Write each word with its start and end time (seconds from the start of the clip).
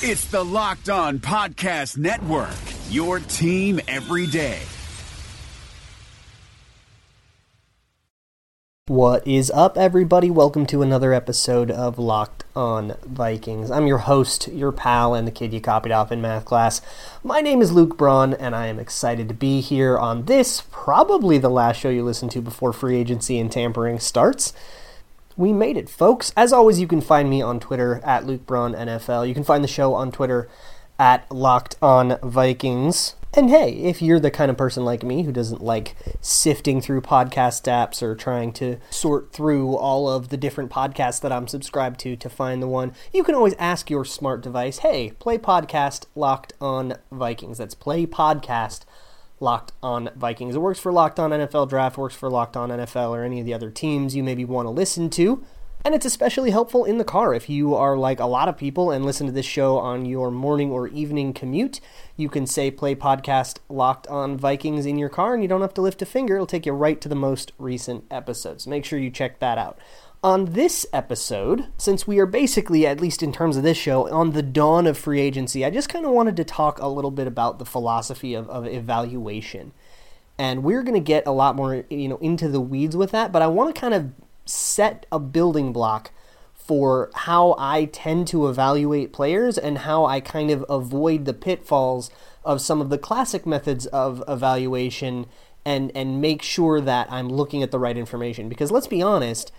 It's 0.00 0.26
the 0.26 0.44
Locked 0.44 0.88
On 0.88 1.18
Podcast 1.18 1.98
Network, 1.98 2.54
your 2.88 3.18
team 3.18 3.80
every 3.88 4.28
day. 4.28 4.60
What 8.86 9.26
is 9.26 9.50
up, 9.50 9.76
everybody? 9.76 10.30
Welcome 10.30 10.66
to 10.66 10.82
another 10.82 11.12
episode 11.12 11.72
of 11.72 11.98
Locked 11.98 12.44
On 12.54 12.94
Vikings. 13.04 13.72
I'm 13.72 13.88
your 13.88 13.98
host, 13.98 14.46
your 14.46 14.70
pal, 14.70 15.14
and 15.16 15.26
the 15.26 15.32
kid 15.32 15.52
you 15.52 15.60
copied 15.60 15.90
off 15.90 16.12
in 16.12 16.22
math 16.22 16.44
class. 16.44 16.80
My 17.24 17.40
name 17.40 17.60
is 17.60 17.72
Luke 17.72 17.98
Braun, 17.98 18.34
and 18.34 18.54
I 18.54 18.66
am 18.66 18.78
excited 18.78 19.26
to 19.26 19.34
be 19.34 19.60
here 19.60 19.98
on 19.98 20.26
this, 20.26 20.62
probably 20.70 21.38
the 21.38 21.50
last 21.50 21.80
show 21.80 21.90
you 21.90 22.04
listen 22.04 22.28
to 22.28 22.40
before 22.40 22.72
free 22.72 22.96
agency 22.96 23.36
and 23.40 23.50
tampering 23.50 23.98
starts. 23.98 24.52
We 25.38 25.52
made 25.52 25.76
it, 25.76 25.88
folks. 25.88 26.32
As 26.36 26.52
always, 26.52 26.80
you 26.80 26.88
can 26.88 27.00
find 27.00 27.30
me 27.30 27.40
on 27.40 27.60
Twitter 27.60 28.00
at 28.02 28.26
Luke 28.26 28.44
Braun 28.44 28.74
NFL. 28.74 29.28
You 29.28 29.34
can 29.34 29.44
find 29.44 29.62
the 29.62 29.68
show 29.68 29.94
on 29.94 30.10
Twitter 30.10 30.48
at 30.98 31.30
Locked 31.30 31.76
On 31.80 32.18
Vikings. 32.24 33.14
And 33.34 33.48
hey, 33.48 33.70
if 33.74 34.02
you're 34.02 34.18
the 34.18 34.32
kind 34.32 34.50
of 34.50 34.56
person 34.56 34.84
like 34.84 35.04
me 35.04 35.22
who 35.22 35.30
doesn't 35.30 35.62
like 35.62 35.94
sifting 36.20 36.80
through 36.80 37.02
podcast 37.02 37.70
apps 37.70 38.02
or 38.02 38.16
trying 38.16 38.52
to 38.54 38.78
sort 38.90 39.32
through 39.32 39.76
all 39.76 40.08
of 40.08 40.30
the 40.30 40.36
different 40.36 40.72
podcasts 40.72 41.20
that 41.20 41.30
I'm 41.30 41.46
subscribed 41.46 42.00
to 42.00 42.16
to 42.16 42.28
find 42.28 42.60
the 42.60 42.66
one, 42.66 42.92
you 43.12 43.22
can 43.22 43.36
always 43.36 43.54
ask 43.60 43.88
your 43.88 44.04
smart 44.04 44.40
device, 44.40 44.78
hey, 44.78 45.12
play 45.20 45.38
podcast 45.38 46.06
Locked 46.16 46.54
On 46.60 46.94
Vikings. 47.12 47.58
That's 47.58 47.76
play 47.76 48.06
podcast 48.06 48.80
Locked 49.40 49.72
On 49.82 50.10
Vikings. 50.16 50.54
It 50.54 50.60
works 50.60 50.80
for 50.80 50.92
Locked 50.92 51.18
On 51.18 51.30
NFL 51.30 51.68
Draft, 51.68 51.98
works 51.98 52.14
for 52.14 52.30
Locked 52.30 52.56
On 52.56 52.70
NFL 52.70 53.10
or 53.10 53.22
any 53.22 53.40
of 53.40 53.46
the 53.46 53.54
other 53.54 53.70
teams 53.70 54.14
you 54.14 54.22
maybe 54.22 54.44
want 54.44 54.66
to 54.66 54.70
listen 54.70 55.10
to. 55.10 55.44
And 55.84 55.94
it's 55.94 56.04
especially 56.04 56.50
helpful 56.50 56.84
in 56.84 56.98
the 56.98 57.04
car 57.04 57.32
if 57.32 57.48
you 57.48 57.74
are 57.74 57.96
like 57.96 58.18
a 58.18 58.26
lot 58.26 58.48
of 58.48 58.58
people 58.58 58.90
and 58.90 59.06
listen 59.06 59.26
to 59.26 59.32
this 59.32 59.46
show 59.46 59.78
on 59.78 60.06
your 60.06 60.30
morning 60.30 60.70
or 60.72 60.88
evening 60.88 61.32
commute. 61.32 61.80
You 62.16 62.28
can 62.28 62.46
say 62.46 62.70
play 62.70 62.96
podcast 62.96 63.58
Locked 63.68 64.06
On 64.08 64.36
Vikings 64.36 64.86
in 64.86 64.98
your 64.98 65.08
car 65.08 65.34
and 65.34 65.42
you 65.42 65.48
don't 65.48 65.60
have 65.60 65.74
to 65.74 65.80
lift 65.80 66.02
a 66.02 66.06
finger. 66.06 66.34
It'll 66.34 66.46
take 66.46 66.66
you 66.66 66.72
right 66.72 67.00
to 67.00 67.08
the 67.08 67.14
most 67.14 67.52
recent 67.58 68.04
episodes. 68.10 68.66
Make 68.66 68.84
sure 68.84 68.98
you 68.98 69.10
check 69.10 69.38
that 69.38 69.56
out. 69.56 69.78
On 70.22 70.46
this 70.46 70.84
episode, 70.92 71.68
since 71.78 72.04
we 72.04 72.18
are 72.18 72.26
basically, 72.26 72.84
at 72.84 73.00
least 73.00 73.22
in 73.22 73.30
terms 73.30 73.56
of 73.56 73.62
this 73.62 73.76
show, 73.76 74.10
on 74.10 74.32
the 74.32 74.42
dawn 74.42 74.88
of 74.88 74.98
free 74.98 75.20
agency, 75.20 75.64
I 75.64 75.70
just 75.70 75.88
kind 75.88 76.04
of 76.04 76.10
wanted 76.10 76.36
to 76.38 76.44
talk 76.44 76.80
a 76.80 76.88
little 76.88 77.12
bit 77.12 77.28
about 77.28 77.60
the 77.60 77.64
philosophy 77.64 78.34
of, 78.34 78.50
of 78.50 78.66
evaluation. 78.66 79.70
And 80.36 80.64
we're 80.64 80.82
going 80.82 80.94
to 80.94 81.00
get 81.00 81.24
a 81.24 81.30
lot 81.30 81.54
more, 81.54 81.84
you 81.88 82.08
know, 82.08 82.16
into 82.16 82.48
the 82.48 82.60
weeds 82.60 82.96
with 82.96 83.12
that, 83.12 83.30
but 83.30 83.42
I 83.42 83.46
want 83.46 83.72
to 83.72 83.80
kind 83.80 83.94
of 83.94 84.10
set 84.44 85.06
a 85.12 85.20
building 85.20 85.72
block 85.72 86.10
for 86.52 87.10
how 87.14 87.54
I 87.56 87.84
tend 87.84 88.26
to 88.28 88.48
evaluate 88.48 89.12
players 89.12 89.56
and 89.56 89.78
how 89.78 90.04
I 90.04 90.18
kind 90.18 90.50
of 90.50 90.64
avoid 90.68 91.26
the 91.26 91.32
pitfalls 91.32 92.10
of 92.44 92.60
some 92.60 92.80
of 92.80 92.90
the 92.90 92.98
classic 92.98 93.46
methods 93.46 93.86
of 93.86 94.24
evaluation 94.26 95.26
and 95.64 95.90
and 95.94 96.20
make 96.20 96.42
sure 96.42 96.80
that 96.80 97.10
I'm 97.10 97.28
looking 97.28 97.62
at 97.62 97.70
the 97.70 97.78
right 97.78 97.96
information 97.96 98.48
because 98.48 98.70
let's 98.70 98.86
be 98.86 99.02
honest 99.02 99.50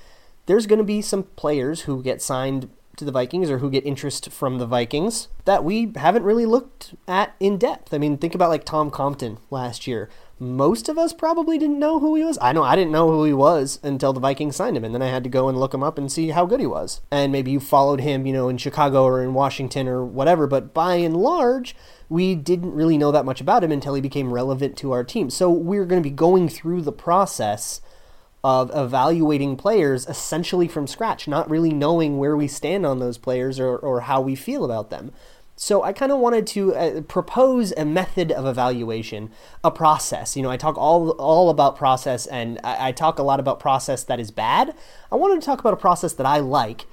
there's 0.49 0.65
going 0.65 0.79
to 0.79 0.83
be 0.83 1.01
some 1.01 1.23
players 1.23 1.81
who 1.81 2.01
get 2.01 2.21
signed 2.21 2.69
to 2.97 3.05
the 3.05 3.11
Vikings 3.11 3.49
or 3.49 3.59
who 3.59 3.69
get 3.69 3.85
interest 3.85 4.31
from 4.31 4.57
the 4.57 4.65
Vikings 4.65 5.27
that 5.45 5.63
we 5.63 5.91
haven't 5.95 6.23
really 6.23 6.45
looked 6.45 6.95
at 7.07 7.35
in 7.39 7.57
depth. 7.57 7.93
I 7.93 7.99
mean, 7.99 8.17
think 8.17 8.33
about 8.33 8.49
like 8.49 8.65
Tom 8.65 8.89
Compton 8.89 9.37
last 9.51 9.85
year 9.85 10.09
most 10.39 10.87
of 10.87 10.97
us 10.97 11.11
probably 11.11 11.57
didn't 11.57 11.79
know 11.79 11.99
who 11.99 12.15
he 12.15 12.23
was. 12.23 12.37
I 12.41 12.53
know 12.53 12.63
I 12.63 12.75
didn't 12.75 12.93
know 12.93 13.11
who 13.11 13.25
he 13.25 13.33
was 13.33 13.79
until 13.83 14.13
the 14.13 14.21
Vikings 14.21 14.55
signed 14.55 14.77
him, 14.77 14.85
and 14.85 14.95
then 14.95 15.01
I 15.01 15.07
had 15.07 15.23
to 15.25 15.29
go 15.29 15.49
and 15.49 15.59
look 15.59 15.73
him 15.73 15.83
up 15.83 15.97
and 15.97 16.11
see 16.11 16.29
how 16.29 16.45
good 16.45 16.61
he 16.61 16.65
was. 16.65 17.01
And 17.11 17.31
maybe 17.31 17.51
you 17.51 17.59
followed 17.59 17.99
him, 17.99 18.25
you 18.25 18.31
know, 18.31 18.47
in 18.47 18.57
Chicago 18.57 19.03
or 19.03 19.21
in 19.21 19.33
Washington 19.33 19.87
or 19.87 20.05
whatever, 20.05 20.47
but 20.47 20.73
by 20.73 20.95
and 20.95 21.17
large, 21.17 21.75
we 22.07 22.35
didn't 22.35 22.73
really 22.73 22.97
know 22.97 23.11
that 23.11 23.25
much 23.25 23.41
about 23.41 23.63
him 23.63 23.71
until 23.71 23.93
he 23.93 24.01
became 24.01 24.33
relevant 24.33 24.77
to 24.77 24.93
our 24.93 25.03
team. 25.03 25.29
So 25.29 25.49
we're 25.49 25.85
going 25.85 26.01
to 26.01 26.09
be 26.09 26.15
going 26.15 26.47
through 26.47 26.81
the 26.83 26.93
process 26.93 27.81
of 28.43 28.71
evaluating 28.73 29.57
players 29.57 30.07
essentially 30.07 30.67
from 30.67 30.87
scratch, 30.87 31.27
not 31.27 31.49
really 31.49 31.71
knowing 31.71 32.17
where 32.17 32.37
we 32.37 32.47
stand 32.47 32.85
on 32.85 32.99
those 32.99 33.17
players 33.17 33.59
or, 33.59 33.77
or 33.77 34.01
how 34.01 34.21
we 34.21 34.35
feel 34.35 34.63
about 34.63 34.89
them. 34.89 35.11
So 35.61 35.83
I 35.83 35.91
kind 35.91 36.09
of 36.13 36.19
wanted 36.19 36.47
to 36.47 36.73
uh, 36.73 37.01
propose 37.01 37.73
a 37.73 37.83
method 37.83 38.31
of 38.31 38.45
evaluation, 38.45 39.29
a 39.61 39.69
process. 39.69 40.37
You 40.37 40.43
know, 40.43 40.49
I 40.49 40.55
talk 40.55 40.77
all 40.77 41.09
all 41.11 41.49
about 41.49 41.75
process, 41.75 42.27
and 42.27 42.61
I, 42.63 42.87
I, 42.87 42.91
talk 42.93 43.19
a 43.19 43.23
lot 43.23 43.41
about 43.41 43.59
process 43.59 44.05
that 44.05 44.21
is 44.21 44.31
bad. 44.31 44.73
I 45.11 45.17
wanted 45.17 45.41
to 45.41 45.45
talk 45.45 45.59
about 45.59 45.73
a 45.73 45.77
process 45.77 46.13
that 46.13 46.25
I 46.25 46.39
like, 46.39 46.85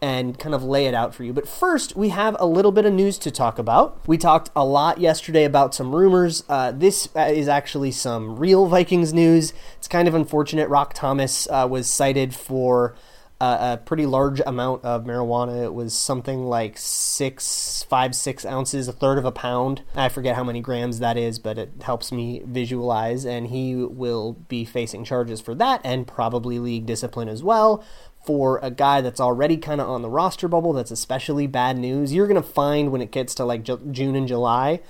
and 0.00 0.38
kind 0.38 0.54
of 0.54 0.62
lay 0.62 0.86
it 0.86 0.94
out 0.94 1.14
for 1.14 1.24
you. 1.24 1.32
But 1.32 1.48
first, 1.48 1.96
we 1.96 2.10
have 2.10 2.36
a 2.38 2.46
little 2.46 2.72
bit 2.72 2.84
of 2.84 2.92
news 2.92 3.18
to 3.18 3.30
talk 3.30 3.58
about. 3.58 4.00
We 4.06 4.16
talked 4.16 4.50
a 4.54 4.64
lot 4.64 4.98
yesterday 4.98 5.44
about 5.44 5.74
some 5.74 5.94
rumors. 5.94 6.44
Uh, 6.48 6.72
this 6.72 7.08
uh, 7.16 7.20
is 7.22 7.48
actually 7.48 7.90
some 7.90 8.36
real 8.36 8.66
Vikings 8.66 9.12
news. 9.12 9.52
It's 9.76 9.88
kind 9.88 10.06
of 10.06 10.14
unfortunate. 10.14 10.68
Roc 10.68 10.94
Thomas 10.94 11.48
uh, 11.50 11.66
was 11.68 11.88
cited 11.88 12.34
for 12.34 12.94
a 13.40 13.78
pretty 13.84 14.04
large 14.04 14.40
amount 14.46 14.84
of 14.84 15.04
marijuana. 15.04 15.64
It 15.64 15.74
was 15.74 15.94
something 15.94 16.46
like 16.46 16.76
six, 16.76 17.84
five, 17.88 18.14
six 18.14 18.44
ounces, 18.44 18.88
a 18.88 18.92
third 18.92 19.16
of 19.16 19.24
a 19.24 19.30
pound. 19.30 19.82
I 19.94 20.08
forget 20.08 20.34
how 20.34 20.42
many 20.42 20.60
grams 20.60 20.98
that 20.98 21.16
is, 21.16 21.38
but 21.38 21.56
it 21.56 21.70
helps 21.82 22.10
me 22.10 22.42
visualize. 22.44 23.24
And 23.24 23.46
he 23.46 23.76
will 23.76 24.32
be 24.48 24.64
facing 24.64 25.04
charges 25.04 25.40
for 25.40 25.54
that 25.54 25.80
and 25.84 26.06
probably 26.06 26.58
league 26.58 26.86
discipline 26.86 27.28
as 27.28 27.42
well. 27.42 27.84
For 28.28 28.60
a 28.62 28.70
guy 28.70 29.00
that's 29.00 29.20
already 29.20 29.56
kind 29.56 29.80
of 29.80 29.88
on 29.88 30.02
the 30.02 30.10
roster 30.10 30.48
bubble, 30.48 30.74
that's 30.74 30.90
especially 30.90 31.46
bad 31.46 31.78
news. 31.78 32.12
You're 32.12 32.26
going 32.26 32.42
to 32.42 32.46
find 32.46 32.92
when 32.92 33.00
it 33.00 33.10
gets 33.10 33.34
to 33.36 33.44
like 33.46 33.62
June 33.64 34.14
and 34.14 34.28
July 34.28 34.80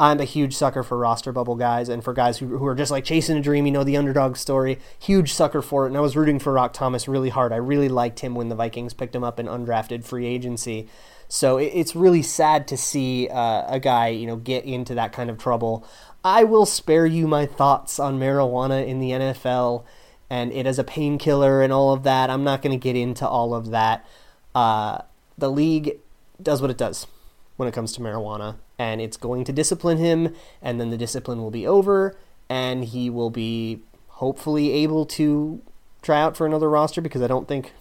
I'm 0.00 0.20
a 0.20 0.24
huge 0.24 0.54
sucker 0.54 0.84
for 0.84 0.96
roster 0.96 1.32
bubble 1.32 1.56
guys 1.56 1.88
and 1.88 2.04
for 2.04 2.12
guys 2.12 2.38
who, 2.38 2.58
who 2.58 2.66
are 2.66 2.76
just 2.76 2.92
like 2.92 3.04
chasing 3.04 3.36
a 3.36 3.40
dream, 3.40 3.66
you 3.66 3.72
know, 3.72 3.82
the 3.82 3.96
underdog 3.96 4.36
story. 4.36 4.78
Huge 5.00 5.32
sucker 5.32 5.60
for 5.60 5.84
it. 5.84 5.88
And 5.88 5.96
I 5.96 6.00
was 6.00 6.16
rooting 6.16 6.38
for 6.38 6.52
Roc 6.52 6.72
Thomas 6.72 7.08
really 7.08 7.30
hard. 7.30 7.52
I 7.52 7.56
really 7.56 7.88
liked 7.88 8.20
him 8.20 8.36
when 8.36 8.48
the 8.48 8.54
Vikings 8.54 8.94
picked 8.94 9.14
him 9.14 9.24
up 9.24 9.40
in 9.40 9.46
undrafted 9.46 10.04
free 10.04 10.26
agency. 10.26 10.88
So 11.26 11.58
it, 11.58 11.72
it's 11.74 11.96
really 11.96 12.22
sad 12.22 12.68
to 12.68 12.76
see 12.76 13.28
uh, 13.28 13.64
a 13.66 13.80
guy, 13.80 14.08
you 14.08 14.28
know, 14.28 14.36
get 14.36 14.64
into 14.64 14.94
that 14.94 15.12
kind 15.12 15.30
of 15.30 15.38
trouble. 15.38 15.84
I 16.22 16.44
will 16.44 16.66
spare 16.66 17.06
you 17.06 17.26
my 17.26 17.46
thoughts 17.46 17.98
on 17.98 18.20
marijuana 18.20 18.86
in 18.86 19.00
the 19.00 19.10
NFL 19.10 19.84
and 20.30 20.52
it 20.52 20.66
as 20.66 20.78
a 20.78 20.84
painkiller 20.84 21.62
and 21.62 21.72
all 21.72 21.92
of 21.92 22.02
that. 22.02 22.30
I'm 22.30 22.44
not 22.44 22.62
going 22.62 22.78
to 22.78 22.82
get 22.82 22.96
into 22.96 23.26
all 23.26 23.54
of 23.54 23.70
that. 23.70 24.06
Uh, 24.54 25.02
the 25.36 25.50
league 25.50 25.98
does 26.42 26.60
what 26.60 26.70
it 26.70 26.78
does 26.78 27.06
when 27.56 27.68
it 27.68 27.74
comes 27.74 27.92
to 27.92 28.00
marijuana 28.00 28.56
and 28.78 29.00
it's 29.00 29.16
going 29.16 29.44
to 29.44 29.52
discipline 29.52 29.98
him, 29.98 30.34
and 30.62 30.80
then 30.80 30.90
the 30.90 30.96
discipline 30.96 31.42
will 31.42 31.50
be 31.50 31.66
over, 31.66 32.16
and 32.48 32.84
he 32.84 33.10
will 33.10 33.30
be 33.30 33.80
hopefully 34.08 34.70
able 34.72 35.04
to 35.04 35.60
try 36.00 36.20
out 36.20 36.36
for 36.36 36.46
another 36.46 36.70
roster 36.70 37.00
because 37.00 37.22
I 37.22 37.26
don't 37.26 37.48
think 37.48 37.72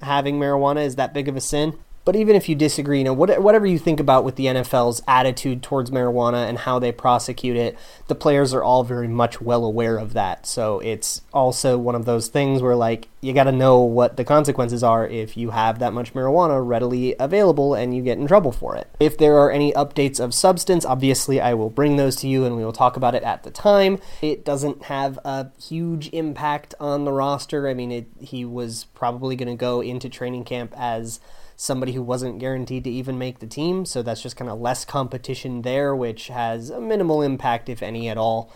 having 0.00 0.38
marijuana 0.38 0.84
is 0.84 0.96
that 0.96 1.12
big 1.12 1.28
of 1.28 1.36
a 1.36 1.40
sin. 1.40 1.76
But 2.06 2.14
even 2.14 2.36
if 2.36 2.48
you 2.48 2.54
disagree, 2.54 2.98
you 2.98 3.04
know, 3.04 3.12
whatever 3.12 3.66
you 3.66 3.80
think 3.80 3.98
about 3.98 4.22
with 4.22 4.36
the 4.36 4.46
NFL's 4.46 5.02
attitude 5.08 5.60
towards 5.60 5.90
marijuana 5.90 6.48
and 6.48 6.56
how 6.56 6.78
they 6.78 6.92
prosecute 6.92 7.56
it, 7.56 7.76
the 8.06 8.14
players 8.14 8.54
are 8.54 8.62
all 8.62 8.84
very 8.84 9.08
much 9.08 9.40
well 9.40 9.64
aware 9.64 9.98
of 9.98 10.12
that. 10.12 10.46
So 10.46 10.78
it's 10.78 11.22
also 11.34 11.76
one 11.76 11.96
of 11.96 12.04
those 12.04 12.28
things 12.28 12.62
where, 12.62 12.76
like, 12.76 13.08
you 13.20 13.32
got 13.32 13.44
to 13.44 13.52
know 13.52 13.80
what 13.80 14.16
the 14.16 14.24
consequences 14.24 14.84
are 14.84 15.04
if 15.04 15.36
you 15.36 15.50
have 15.50 15.80
that 15.80 15.92
much 15.92 16.14
marijuana 16.14 16.64
readily 16.64 17.16
available 17.18 17.74
and 17.74 17.92
you 17.92 18.04
get 18.04 18.18
in 18.18 18.28
trouble 18.28 18.52
for 18.52 18.76
it. 18.76 18.88
If 19.00 19.18
there 19.18 19.36
are 19.38 19.50
any 19.50 19.72
updates 19.72 20.20
of 20.20 20.32
substance, 20.32 20.84
obviously 20.84 21.40
I 21.40 21.54
will 21.54 21.70
bring 21.70 21.96
those 21.96 22.14
to 22.16 22.28
you 22.28 22.44
and 22.44 22.56
we 22.56 22.64
will 22.64 22.72
talk 22.72 22.96
about 22.96 23.16
it 23.16 23.24
at 23.24 23.42
the 23.42 23.50
time. 23.50 23.98
It 24.22 24.44
doesn't 24.44 24.84
have 24.84 25.18
a 25.24 25.48
huge 25.60 26.08
impact 26.10 26.72
on 26.78 27.04
the 27.04 27.12
roster. 27.12 27.66
I 27.66 27.74
mean, 27.74 27.90
it, 27.90 28.06
he 28.20 28.44
was 28.44 28.84
probably 28.94 29.34
going 29.34 29.48
to 29.48 29.60
go 29.60 29.80
into 29.80 30.08
training 30.08 30.44
camp 30.44 30.72
as 30.76 31.18
somebody 31.56 31.92
who 31.92 32.02
wasn't 32.02 32.38
guaranteed 32.38 32.84
to 32.84 32.90
even 32.90 33.18
make 33.18 33.38
the 33.38 33.46
team. 33.46 33.84
So 33.84 34.02
that's 34.02 34.22
just 34.22 34.36
kind 34.36 34.50
of 34.50 34.60
less 34.60 34.84
competition 34.84 35.62
there, 35.62 35.96
which 35.96 36.28
has 36.28 36.70
a 36.70 36.80
minimal 36.80 37.22
impact, 37.22 37.68
if 37.68 37.82
any 37.82 38.08
at 38.08 38.18
all. 38.18 38.52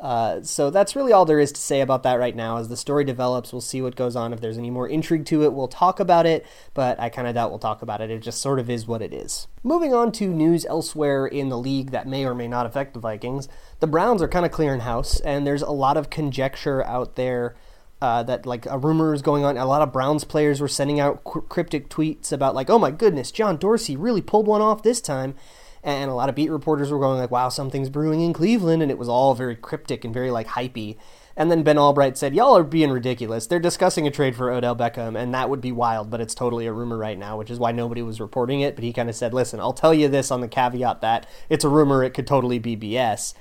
Uh, 0.00 0.42
so 0.42 0.70
that's 0.70 0.96
really 0.96 1.12
all 1.12 1.24
there 1.24 1.40
is 1.40 1.52
to 1.52 1.60
say 1.60 1.80
about 1.80 2.02
that 2.02 2.18
right 2.18 2.34
now. 2.34 2.58
As 2.58 2.68
the 2.68 2.76
story 2.76 3.04
develops, 3.04 3.52
we'll 3.52 3.60
see 3.60 3.80
what 3.80 3.96
goes 3.96 4.16
on. 4.16 4.32
If 4.32 4.40
there's 4.40 4.58
any 4.58 4.70
more 4.70 4.88
intrigue 4.88 5.24
to 5.26 5.44
it, 5.44 5.52
we'll 5.52 5.68
talk 5.68 6.00
about 6.00 6.26
it, 6.26 6.44
but 6.74 6.98
I 7.00 7.08
kind 7.08 7.28
of 7.28 7.34
doubt 7.34 7.50
we'll 7.50 7.58
talk 7.58 7.80
about 7.80 8.00
it. 8.00 8.10
It 8.10 8.18
just 8.18 8.42
sort 8.42 8.58
of 8.58 8.68
is 8.68 8.86
what 8.86 9.02
it 9.02 9.14
is. 9.14 9.46
Moving 9.62 9.94
on 9.94 10.12
to 10.12 10.26
news 10.26 10.66
elsewhere 10.66 11.26
in 11.26 11.48
the 11.48 11.58
league 11.58 11.90
that 11.92 12.08
may 12.08 12.26
or 12.26 12.34
may 12.34 12.48
not 12.48 12.66
affect 12.66 12.92
the 12.92 13.00
Vikings, 13.00 13.48
the 13.80 13.86
Browns 13.86 14.20
are 14.20 14.28
kind 14.28 14.44
of 14.44 14.52
clearing 14.52 14.80
house, 14.80 15.20
and 15.20 15.46
there's 15.46 15.62
a 15.62 15.70
lot 15.70 15.96
of 15.96 16.10
conjecture 16.10 16.84
out 16.84 17.16
there 17.16 17.54
uh, 18.00 18.22
that 18.24 18.46
like 18.46 18.66
a 18.66 18.78
rumor 18.78 19.14
is 19.14 19.22
going 19.22 19.44
on. 19.44 19.56
A 19.56 19.66
lot 19.66 19.82
of 19.82 19.92
Browns 19.92 20.24
players 20.24 20.60
were 20.60 20.68
sending 20.68 21.00
out 21.00 21.24
cryptic 21.24 21.88
tweets 21.88 22.32
about 22.32 22.54
like, 22.54 22.70
"Oh 22.70 22.78
my 22.78 22.90
goodness, 22.90 23.30
John 23.30 23.56
Dorsey 23.56 23.96
really 23.96 24.22
pulled 24.22 24.46
one 24.46 24.60
off 24.60 24.82
this 24.82 25.00
time." 25.00 25.34
And 25.82 26.10
a 26.10 26.14
lot 26.14 26.30
of 26.30 26.34
beat 26.34 26.50
reporters 26.50 26.90
were 26.90 26.98
going 26.98 27.18
like, 27.18 27.30
"Wow, 27.30 27.48
something's 27.48 27.90
brewing 27.90 28.20
in 28.20 28.32
Cleveland," 28.32 28.82
and 28.82 28.90
it 28.90 28.98
was 28.98 29.08
all 29.08 29.34
very 29.34 29.56
cryptic 29.56 30.04
and 30.04 30.14
very 30.14 30.30
like 30.30 30.48
hypey. 30.48 30.96
And 31.36 31.50
then 31.50 31.64
Ben 31.64 31.76
Allbright 31.76 32.16
said, 32.16 32.34
Y'all 32.34 32.56
are 32.56 32.62
being 32.62 32.90
ridiculous. 32.90 33.46
They're 33.46 33.58
discussing 33.58 34.06
a 34.06 34.10
trade 34.10 34.36
for 34.36 34.50
Odell 34.52 34.76
Beckham, 34.76 35.18
and 35.18 35.34
that 35.34 35.50
would 35.50 35.60
be 35.60 35.72
wild, 35.72 36.10
but 36.10 36.20
it's 36.20 36.34
totally 36.34 36.66
a 36.66 36.72
rumor 36.72 36.96
right 36.96 37.18
now, 37.18 37.36
which 37.36 37.50
is 37.50 37.58
why 37.58 37.72
nobody 37.72 38.02
was 38.02 38.20
reporting 38.20 38.60
it. 38.60 38.76
But 38.76 38.84
he 38.84 38.92
kind 38.92 39.08
of 39.08 39.16
said, 39.16 39.34
Listen, 39.34 39.58
I'll 39.58 39.72
tell 39.72 39.92
you 39.92 40.08
this 40.08 40.30
on 40.30 40.40
the 40.40 40.48
caveat 40.48 41.00
that 41.00 41.26
it's 41.48 41.64
a 41.64 41.68
rumor, 41.68 42.04
it 42.04 42.14
could 42.14 42.26
totally 42.26 42.58
be 42.58 42.76
BS. 42.76 43.34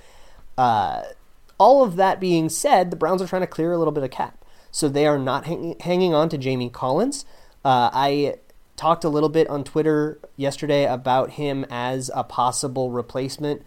Uh, 0.58 1.04
all 1.60 1.84
of 1.84 1.96
that 1.98 2.20
being 2.20 2.50
said, 2.50 2.90
the 2.90 2.96
Browns 2.98 3.22
are 3.22 3.28
trying 3.28 3.44
to 3.44 3.48
clear 3.48 3.72
a 3.72 3.78
little 3.78 3.94
bit 3.94 4.04
of 4.04 4.12
cap. 4.12 4.43
So 4.74 4.90
they 4.90 5.06
are 5.06 5.20
not 5.20 5.46
hang- 5.46 5.78
hanging 5.80 6.14
on 6.14 6.28
to 6.30 6.38
Jamie 6.38 6.70
Collins. 6.70 7.24
Uh, 7.64 7.90
I 7.94 8.36
talked 8.76 9.04
a 9.04 9.10
little 9.10 9.30
bit 9.30 9.48
on 9.48 9.64
Twitter 9.64 10.20
yesterday 10.36 10.86
about 10.86 11.32
him 11.32 11.66
as 11.70 12.10
a 12.14 12.24
possible 12.24 12.92
replacement 12.92 13.62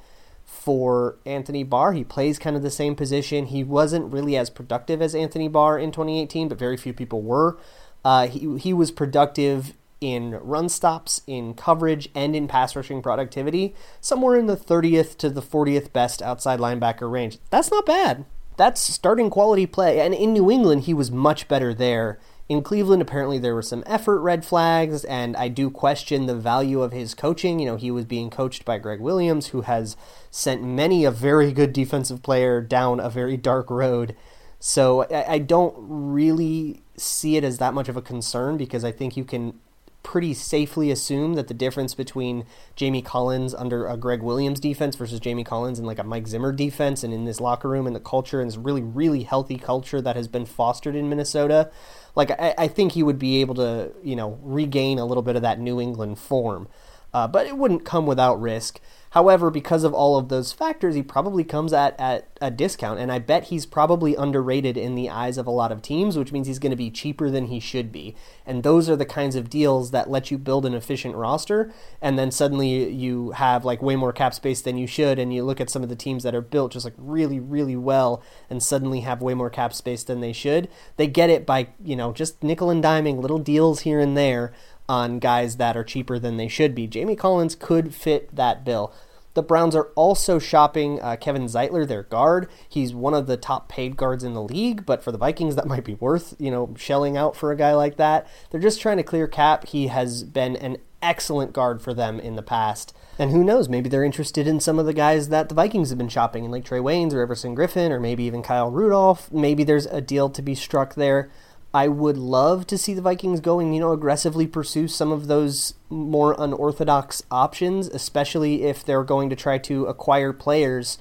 for 0.44 1.16
Anthony 1.24 1.62
Barr. 1.62 1.92
He 1.92 2.02
plays 2.02 2.40
kind 2.40 2.56
of 2.56 2.62
the 2.62 2.70
same 2.70 2.96
position. 2.96 3.46
He 3.46 3.62
wasn't 3.62 4.12
really 4.12 4.36
as 4.36 4.50
productive 4.50 5.00
as 5.00 5.14
Anthony 5.14 5.48
Barr 5.48 5.78
in 5.78 5.92
2018, 5.92 6.48
but 6.48 6.58
very 6.58 6.76
few 6.76 6.92
people 6.92 7.22
were. 7.22 7.56
Uh, 8.04 8.26
he, 8.26 8.58
he 8.58 8.72
was 8.72 8.90
productive 8.90 9.74
in 10.00 10.32
run 10.42 10.68
stops, 10.68 11.22
in 11.26 11.54
coverage, 11.54 12.08
and 12.16 12.34
in 12.34 12.48
pass 12.48 12.74
rushing 12.74 13.00
productivity, 13.00 13.74
somewhere 14.00 14.36
in 14.36 14.46
the 14.46 14.56
30th 14.56 15.16
to 15.18 15.30
the 15.30 15.40
40th 15.40 15.92
best 15.92 16.20
outside 16.20 16.58
linebacker 16.58 17.10
range. 17.10 17.38
That's 17.50 17.70
not 17.70 17.86
bad. 17.86 18.24
That's 18.56 18.80
starting 18.80 19.30
quality 19.30 19.66
play. 19.66 20.00
And 20.00 20.14
in 20.14 20.32
New 20.32 20.50
England, 20.50 20.82
he 20.82 20.94
was 20.94 21.10
much 21.10 21.48
better 21.48 21.74
there 21.74 22.18
in 22.48 22.62
Cleveland, 22.62 23.02
apparently 23.02 23.38
there 23.38 23.54
were 23.54 23.62
some 23.62 23.82
effort 23.86 24.20
red 24.20 24.44
flags, 24.44 25.04
and 25.04 25.36
I 25.36 25.48
do 25.48 25.68
question 25.68 26.26
the 26.26 26.36
value 26.36 26.80
of 26.80 26.92
his 26.92 27.12
coaching. 27.12 27.58
You 27.58 27.66
know, 27.66 27.76
he 27.76 27.90
was 27.90 28.04
being 28.04 28.30
coached 28.30 28.64
by 28.64 28.78
Gregg 28.78 29.00
Williams, 29.00 29.48
who 29.48 29.62
has 29.62 29.96
sent 30.30 30.62
many 30.62 31.04
a 31.04 31.10
very 31.10 31.52
good 31.52 31.72
defensive 31.72 32.22
player 32.22 32.60
down 32.60 33.00
a 33.00 33.10
very 33.10 33.36
dark 33.36 33.68
road. 33.68 34.14
So 34.60 35.02
I, 35.10 35.32
I 35.34 35.38
don't 35.38 35.74
really 35.76 36.82
see 36.96 37.36
it 37.36 37.42
as 37.42 37.58
that 37.58 37.74
much 37.74 37.88
of 37.88 37.96
a 37.96 38.02
concern 38.02 38.56
because 38.56 38.84
I 38.84 38.92
think 38.92 39.16
you 39.16 39.24
can 39.24 39.58
pretty 40.06 40.32
safely 40.32 40.90
assume 40.90 41.34
that 41.34 41.48
the 41.48 41.54
difference 41.54 41.94
between 41.94 42.44
Jamie 42.76 43.02
Collins 43.02 43.52
under 43.54 43.86
a 43.86 43.96
Gregg 43.96 44.22
Williams 44.22 44.60
defense 44.60 44.94
versus 44.94 45.20
Jamie 45.20 45.44
Collins 45.44 45.78
in 45.78 45.84
like 45.84 45.98
a 45.98 46.04
Mike 46.04 46.28
Zimmer 46.28 46.52
defense 46.52 47.02
and 47.02 47.12
in 47.12 47.24
this 47.24 47.40
locker 47.40 47.68
room 47.68 47.86
and 47.86 47.94
the 47.94 48.00
culture 48.00 48.40
and 48.40 48.48
this 48.48 48.56
really, 48.56 48.82
really 48.82 49.24
healthy 49.24 49.58
culture 49.58 50.00
that 50.00 50.16
has 50.16 50.28
been 50.28 50.46
fostered 50.46 50.94
in 50.94 51.08
Minnesota 51.08 51.70
like 52.16 52.30
I, 52.30 52.54
I 52.58 52.68
think 52.68 52.92
he 52.92 53.02
would 53.04 53.18
be 53.18 53.40
able 53.40 53.54
to, 53.56 53.92
you 54.02 54.16
know, 54.16 54.40
regain 54.42 54.98
a 54.98 55.04
little 55.04 55.22
bit 55.22 55.36
of 55.36 55.42
that 55.42 55.60
New 55.60 55.80
England 55.80 56.18
form. 56.18 56.66
Uh, 57.14 57.28
but 57.28 57.46
it 57.46 57.56
wouldn't 57.56 57.84
come 57.84 58.06
without 58.06 58.40
risk. 58.40 58.80
However, 59.10 59.50
because 59.50 59.84
of 59.84 59.94
all 59.94 60.18
of 60.18 60.28
those 60.28 60.52
factors, 60.52 60.94
he 60.94 61.02
probably 61.02 61.44
comes 61.44 61.72
at, 61.72 61.98
at 61.98 62.28
a 62.40 62.50
discount, 62.50 63.00
and 63.00 63.10
I 63.10 63.18
bet 63.18 63.44
he's 63.44 63.64
probably 63.64 64.14
underrated 64.14 64.76
in 64.76 64.94
the 64.94 65.08
eyes 65.08 65.38
of 65.38 65.46
a 65.46 65.50
lot 65.50 65.72
of 65.72 65.82
teams, 65.82 66.18
which 66.18 66.32
means 66.32 66.46
he's 66.46 66.58
going 66.58 66.70
to 66.70 66.76
be 66.76 66.90
cheaper 66.90 67.30
than 67.30 67.46
he 67.46 67.60
should 67.60 67.92
be. 67.92 68.14
And 68.44 68.62
those 68.62 68.90
are 68.90 68.96
the 68.96 69.06
kinds 69.06 69.36
of 69.36 69.48
deals 69.48 69.90
that 69.92 70.10
let 70.10 70.30
you 70.30 70.38
build 70.38 70.66
an 70.66 70.74
efficient 70.74 71.14
roster, 71.14 71.72
and 72.02 72.18
then 72.18 72.30
suddenly 72.30 72.90
you 72.90 73.30
have 73.32 73.64
like 73.64 73.80
way 73.80 73.96
more 73.96 74.12
cap 74.12 74.34
space 74.34 74.60
than 74.60 74.76
you 74.76 74.86
should, 74.86 75.18
and 75.18 75.32
you 75.32 75.44
look 75.44 75.60
at 75.60 75.70
some 75.70 75.82
of 75.82 75.88
the 75.88 75.96
teams 75.96 76.22
that 76.22 76.34
are 76.34 76.42
built 76.42 76.72
just 76.72 76.84
like 76.84 76.94
really, 76.98 77.40
really 77.40 77.76
well, 77.76 78.22
and 78.50 78.62
suddenly 78.62 79.00
have 79.00 79.22
way 79.22 79.34
more 79.34 79.50
cap 79.50 79.72
space 79.72 80.04
than 80.04 80.20
they 80.20 80.32
should. 80.32 80.68
They 80.96 81.06
get 81.06 81.30
it 81.30 81.46
by 81.46 81.68
you 81.82 81.96
know 81.96 82.12
just 82.12 82.42
nickel 82.42 82.70
and 82.70 82.82
diming 82.82 83.20
little 83.20 83.38
deals 83.38 83.80
here 83.80 84.00
and 84.00 84.16
there 84.16 84.52
on 84.88 85.18
guys 85.18 85.56
that 85.56 85.76
are 85.76 85.84
cheaper 85.84 86.18
than 86.18 86.36
they 86.36 86.48
should 86.48 86.74
be. 86.74 86.86
Jamie 86.86 87.16
Collins 87.16 87.54
could 87.54 87.94
fit 87.94 88.34
that 88.34 88.64
bill. 88.64 88.92
The 89.34 89.42
Browns 89.42 89.76
are 89.76 89.88
also 89.96 90.38
shopping 90.38 90.98
uh, 91.02 91.16
Kevin 91.16 91.44
Zeitler, 91.44 91.86
their 91.86 92.04
guard. 92.04 92.48
He's 92.66 92.94
one 92.94 93.12
of 93.12 93.26
the 93.26 93.36
top 93.36 93.68
paid 93.68 93.98
guards 93.98 94.24
in 94.24 94.32
the 94.32 94.42
league, 94.42 94.86
but 94.86 95.02
for 95.02 95.12
the 95.12 95.18
Vikings, 95.18 95.56
that 95.56 95.66
might 95.66 95.84
be 95.84 95.94
worth 95.94 96.34
you 96.38 96.50
know 96.50 96.72
shelling 96.78 97.18
out 97.18 97.36
for 97.36 97.52
a 97.52 97.56
guy 97.56 97.74
like 97.74 97.96
that. 97.98 98.26
They're 98.50 98.60
just 98.60 98.80
trying 98.80 98.96
to 98.96 99.02
clear 99.02 99.28
cap. 99.28 99.66
He 99.66 99.88
has 99.88 100.22
been 100.24 100.56
an 100.56 100.78
excellent 101.02 101.52
guard 101.52 101.82
for 101.82 101.92
them 101.92 102.18
in 102.18 102.36
the 102.36 102.42
past. 102.42 102.96
And 103.18 103.30
who 103.30 103.44
knows, 103.44 103.68
maybe 103.68 103.88
they're 103.88 104.04
interested 104.04 104.46
in 104.46 104.60
some 104.60 104.78
of 104.78 104.86
the 104.86 104.92
guys 104.92 105.28
that 105.28 105.48
the 105.48 105.54
Vikings 105.54 105.90
have 105.90 105.98
been 105.98 106.08
shopping 106.08 106.44
in, 106.44 106.50
like 106.50 106.64
Trae 106.64 106.82
Waynes 106.82 107.12
or 107.12 107.20
Everson 107.20 107.54
Griffen, 107.54 107.90
or 107.90 108.00
maybe 108.00 108.24
even 108.24 108.42
Kyle 108.42 108.70
Rudolph. 108.70 109.30
Maybe 109.32 109.64
there's 109.64 109.86
a 109.86 110.00
deal 110.00 110.28
to 110.30 110.42
be 110.42 110.54
struck 110.54 110.94
there. 110.94 111.30
I 111.76 111.88
would 111.88 112.17
love 112.17 112.67
to 112.69 112.78
see 112.78 112.94
the 112.94 113.02
Vikings 113.02 113.40
going, 113.40 113.75
you 113.75 113.81
know, 113.81 113.93
aggressively 113.93 114.46
pursue 114.46 114.88
some 114.88 115.12
of 115.12 115.26
those 115.26 115.75
more 115.90 116.34
unorthodox 116.38 117.23
options, 117.31 117.88
especially 117.88 118.62
if 118.62 118.82
they're 118.82 119.05
going 119.05 119.28
to 119.28 119.37
try 119.37 119.58
to 119.58 119.84
acquire 119.84 120.32
players. 120.32 120.96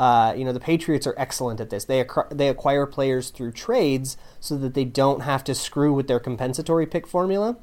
Uh, 0.00 0.34
you 0.36 0.44
know, 0.44 0.52
the 0.52 0.58
Patriots 0.58 1.06
are 1.06 1.14
excellent 1.16 1.60
at 1.60 1.70
this. 1.70 1.84
They 1.84 2.04
they 2.32 2.48
acquire 2.48 2.84
players 2.84 3.30
through 3.30 3.52
trades 3.52 4.16
so 4.40 4.56
that 4.58 4.74
they 4.74 4.84
don't 4.84 5.20
have 5.20 5.44
to 5.44 5.54
screw 5.54 5.92
with 5.92 6.08
their 6.08 6.18
compensatory 6.18 6.84
pick 6.84 7.06
formula 7.06 7.56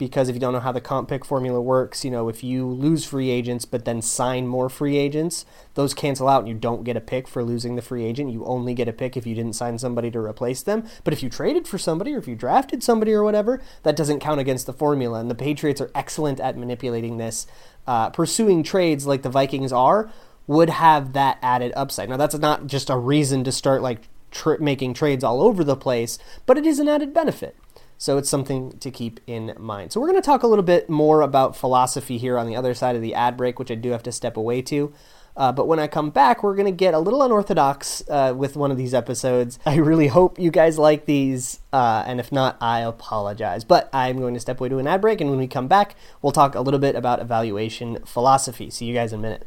because 0.00 0.30
if 0.30 0.34
you 0.34 0.40
don't 0.40 0.54
know 0.54 0.60
how 0.60 0.72
the 0.72 0.80
comp 0.80 1.10
pick 1.10 1.26
formula 1.26 1.60
works, 1.60 2.06
you 2.06 2.10
know, 2.10 2.30
if 2.30 2.42
you 2.42 2.66
lose 2.66 3.04
free 3.04 3.28
agents 3.28 3.66
but 3.66 3.84
then 3.84 4.00
sign 4.00 4.46
more 4.46 4.70
free 4.70 4.96
agents, 4.96 5.44
those 5.74 5.92
cancel 5.92 6.26
out 6.26 6.38
and 6.38 6.48
you 6.48 6.54
don't 6.54 6.84
get 6.84 6.96
a 6.96 7.02
pick 7.02 7.28
for 7.28 7.44
losing 7.44 7.76
the 7.76 7.82
free 7.82 8.06
agent. 8.06 8.32
You 8.32 8.42
only 8.46 8.72
get 8.72 8.88
a 8.88 8.94
pick 8.94 9.14
if 9.14 9.26
you 9.26 9.34
didn't 9.34 9.52
sign 9.52 9.78
somebody 9.78 10.10
to 10.10 10.18
replace 10.18 10.62
them. 10.62 10.88
But 11.04 11.12
if 11.12 11.22
you 11.22 11.28
traded 11.28 11.68
for 11.68 11.76
somebody 11.76 12.14
or 12.14 12.18
if 12.18 12.26
you 12.26 12.34
drafted 12.34 12.82
somebody 12.82 13.12
or 13.12 13.22
whatever, 13.22 13.60
that 13.82 13.94
doesn't 13.94 14.20
count 14.20 14.40
against 14.40 14.64
the 14.64 14.72
formula. 14.72 15.20
And 15.20 15.30
the 15.30 15.34
Patriots 15.34 15.82
are 15.82 15.90
excellent 15.94 16.40
at 16.40 16.56
manipulating 16.56 17.18
this. 17.18 17.46
Uh, 17.86 18.08
pursuing 18.08 18.62
trades 18.62 19.06
like 19.06 19.20
the 19.20 19.28
Vikings 19.28 19.70
are 19.70 20.10
would 20.46 20.70
have 20.70 21.12
that 21.12 21.38
added 21.42 21.74
upside. 21.76 22.08
Now, 22.08 22.16
that's 22.16 22.38
not 22.38 22.66
just 22.66 22.88
a 22.88 22.96
reason 22.96 23.44
to 23.44 23.52
start 23.52 23.82
like 23.82 24.08
tr- 24.30 24.56
making 24.60 24.94
trades 24.94 25.22
all 25.22 25.42
over 25.42 25.62
the 25.62 25.76
place, 25.76 26.18
but 26.46 26.56
it 26.56 26.64
is 26.64 26.78
an 26.78 26.88
added 26.88 27.12
benefit. 27.12 27.54
So 28.00 28.16
it's 28.16 28.30
something 28.30 28.78
to 28.78 28.90
keep 28.90 29.20
in 29.26 29.54
mind. 29.58 29.92
So 29.92 30.00
we're 30.00 30.08
going 30.08 30.22
to 30.22 30.24
talk 30.24 30.42
a 30.42 30.46
little 30.46 30.64
bit 30.64 30.88
more 30.88 31.20
about 31.20 31.54
philosophy 31.54 32.16
here 32.16 32.38
on 32.38 32.46
the 32.46 32.56
other 32.56 32.72
side 32.72 32.96
of 32.96 33.02
the 33.02 33.12
ad 33.12 33.36
break, 33.36 33.58
which 33.58 33.70
I 33.70 33.74
do 33.74 33.90
have 33.90 34.02
to 34.04 34.10
step 34.10 34.38
away 34.38 34.62
to. 34.62 34.90
Uh, 35.36 35.52
but 35.52 35.68
when 35.68 35.78
I 35.78 35.86
come 35.86 36.08
back, 36.08 36.42
we're 36.42 36.54
going 36.54 36.64
to 36.64 36.72
get 36.72 36.94
a 36.94 36.98
little 36.98 37.22
unorthodox 37.22 38.02
uh, 38.08 38.32
with 38.34 38.56
one 38.56 38.70
of 38.70 38.78
these 38.78 38.94
episodes. 38.94 39.58
I 39.66 39.76
really 39.76 40.08
hope 40.08 40.38
you 40.38 40.50
guys 40.50 40.78
like 40.78 41.04
these, 41.04 41.60
uh, 41.74 42.02
and 42.06 42.20
if 42.20 42.32
not, 42.32 42.56
I 42.58 42.80
apologize. 42.80 43.64
But 43.64 43.90
I'm 43.92 44.18
going 44.18 44.32
to 44.32 44.40
step 44.40 44.60
away 44.60 44.70
to 44.70 44.78
an 44.78 44.86
ad 44.86 45.02
break, 45.02 45.20
and 45.20 45.28
when 45.28 45.38
we 45.38 45.46
come 45.46 45.68
back, 45.68 45.94
we'll 46.22 46.32
talk 46.32 46.54
a 46.54 46.62
little 46.62 46.80
bit 46.80 46.96
about 46.96 47.20
evaluation 47.20 47.98
philosophy. 48.06 48.70
See 48.70 48.86
you 48.86 48.94
guys 48.94 49.12
in 49.12 49.18
a 49.18 49.22
minute. 49.22 49.46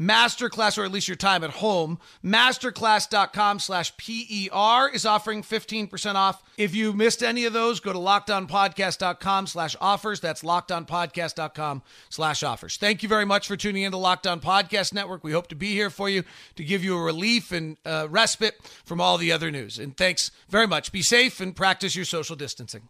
Masterclass, 0.00 0.78
or 0.78 0.84
at 0.84 0.92
least 0.92 1.08
your 1.08 1.16
time 1.16 1.44
at 1.44 1.50
home, 1.50 1.98
masterclass.com 2.24 3.58
slash 3.58 3.94
PER 3.98 4.88
is 4.94 5.04
offering 5.04 5.42
15% 5.42 6.14
off. 6.14 6.42
If 6.56 6.74
you 6.74 6.92
missed 6.94 7.22
any 7.22 7.44
of 7.44 7.52
those, 7.52 7.80
go 7.80 7.92
to 7.92 7.98
lockedonpodcast.com 7.98 9.46
slash 9.46 9.76
offers. 9.80 10.20
That's 10.20 10.42
lockedonpodcast.com 10.42 11.82
slash 12.08 12.42
offers. 12.42 12.76
Thank 12.78 13.02
you 13.02 13.08
very 13.08 13.26
much 13.26 13.46
for 13.46 13.56
tuning 13.56 13.82
in 13.82 13.92
to 13.92 13.98
Locked 13.98 14.26
On 14.26 14.40
Podcast 14.40 14.94
Network. 14.94 15.22
We 15.22 15.32
hope 15.32 15.48
to 15.48 15.54
be 15.54 15.72
here 15.72 15.90
for 15.90 16.08
you 16.08 16.24
to 16.56 16.64
give 16.64 16.82
you 16.82 16.96
a 16.96 17.02
relief 17.02 17.52
and 17.52 17.76
uh, 17.84 18.06
respite 18.08 18.54
from 18.84 19.00
all 19.00 19.18
the 19.18 19.32
other 19.32 19.50
news. 19.50 19.78
And 19.78 19.96
thanks 19.96 20.30
very 20.48 20.66
much. 20.66 20.92
Be 20.92 21.02
safe 21.02 21.40
and 21.40 21.54
practice 21.54 21.94
your 21.94 22.06
social 22.06 22.36
distancing. 22.36 22.88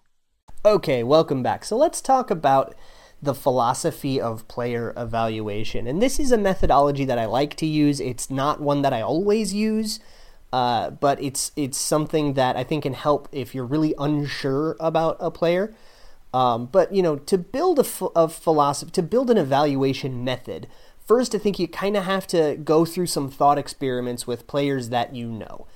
Okay, 0.64 1.02
welcome 1.02 1.42
back. 1.42 1.64
So 1.64 1.76
let's 1.76 2.00
talk 2.00 2.30
about 2.30 2.74
the 3.22 3.34
philosophy 3.34 4.20
of 4.20 4.48
player 4.48 4.92
evaluation. 4.96 5.86
And 5.86 6.00
this 6.00 6.18
is 6.18 6.32
a 6.32 6.38
methodology 6.38 7.04
that 7.04 7.18
I 7.18 7.26
like 7.26 7.54
to 7.56 7.66
use. 7.66 8.00
It's 8.00 8.30
not 8.30 8.60
one 8.60 8.82
that 8.82 8.92
I 8.92 9.02
always 9.02 9.52
use, 9.52 10.00
uh, 10.52 10.90
but 10.90 11.22
it's 11.22 11.52
it's 11.56 11.78
something 11.78 12.34
that 12.34 12.56
I 12.56 12.64
think 12.64 12.84
can 12.84 12.94
help 12.94 13.28
if 13.32 13.54
you're 13.54 13.66
really 13.66 13.94
unsure 13.98 14.76
about 14.80 15.16
a 15.20 15.30
player. 15.30 15.74
Um, 16.32 16.66
but 16.66 16.94
you 16.94 17.02
know, 17.02 17.16
to 17.16 17.36
build 17.36 17.78
a, 17.78 18.04
a 18.14 18.28
philosophy, 18.28 18.90
to 18.92 19.02
build 19.02 19.30
an 19.30 19.38
evaluation 19.38 20.24
method 20.24 20.68
First, 21.10 21.34
I 21.34 21.38
think 21.38 21.58
you 21.58 21.66
kind 21.66 21.96
of 21.96 22.04
have 22.04 22.28
to 22.28 22.54
go 22.54 22.84
through 22.84 23.06
some 23.06 23.32
thought 23.32 23.58
experiments 23.58 24.28
with 24.28 24.46
players 24.46 24.90
that 24.90 25.12
you 25.12 25.26
know. 25.26 25.66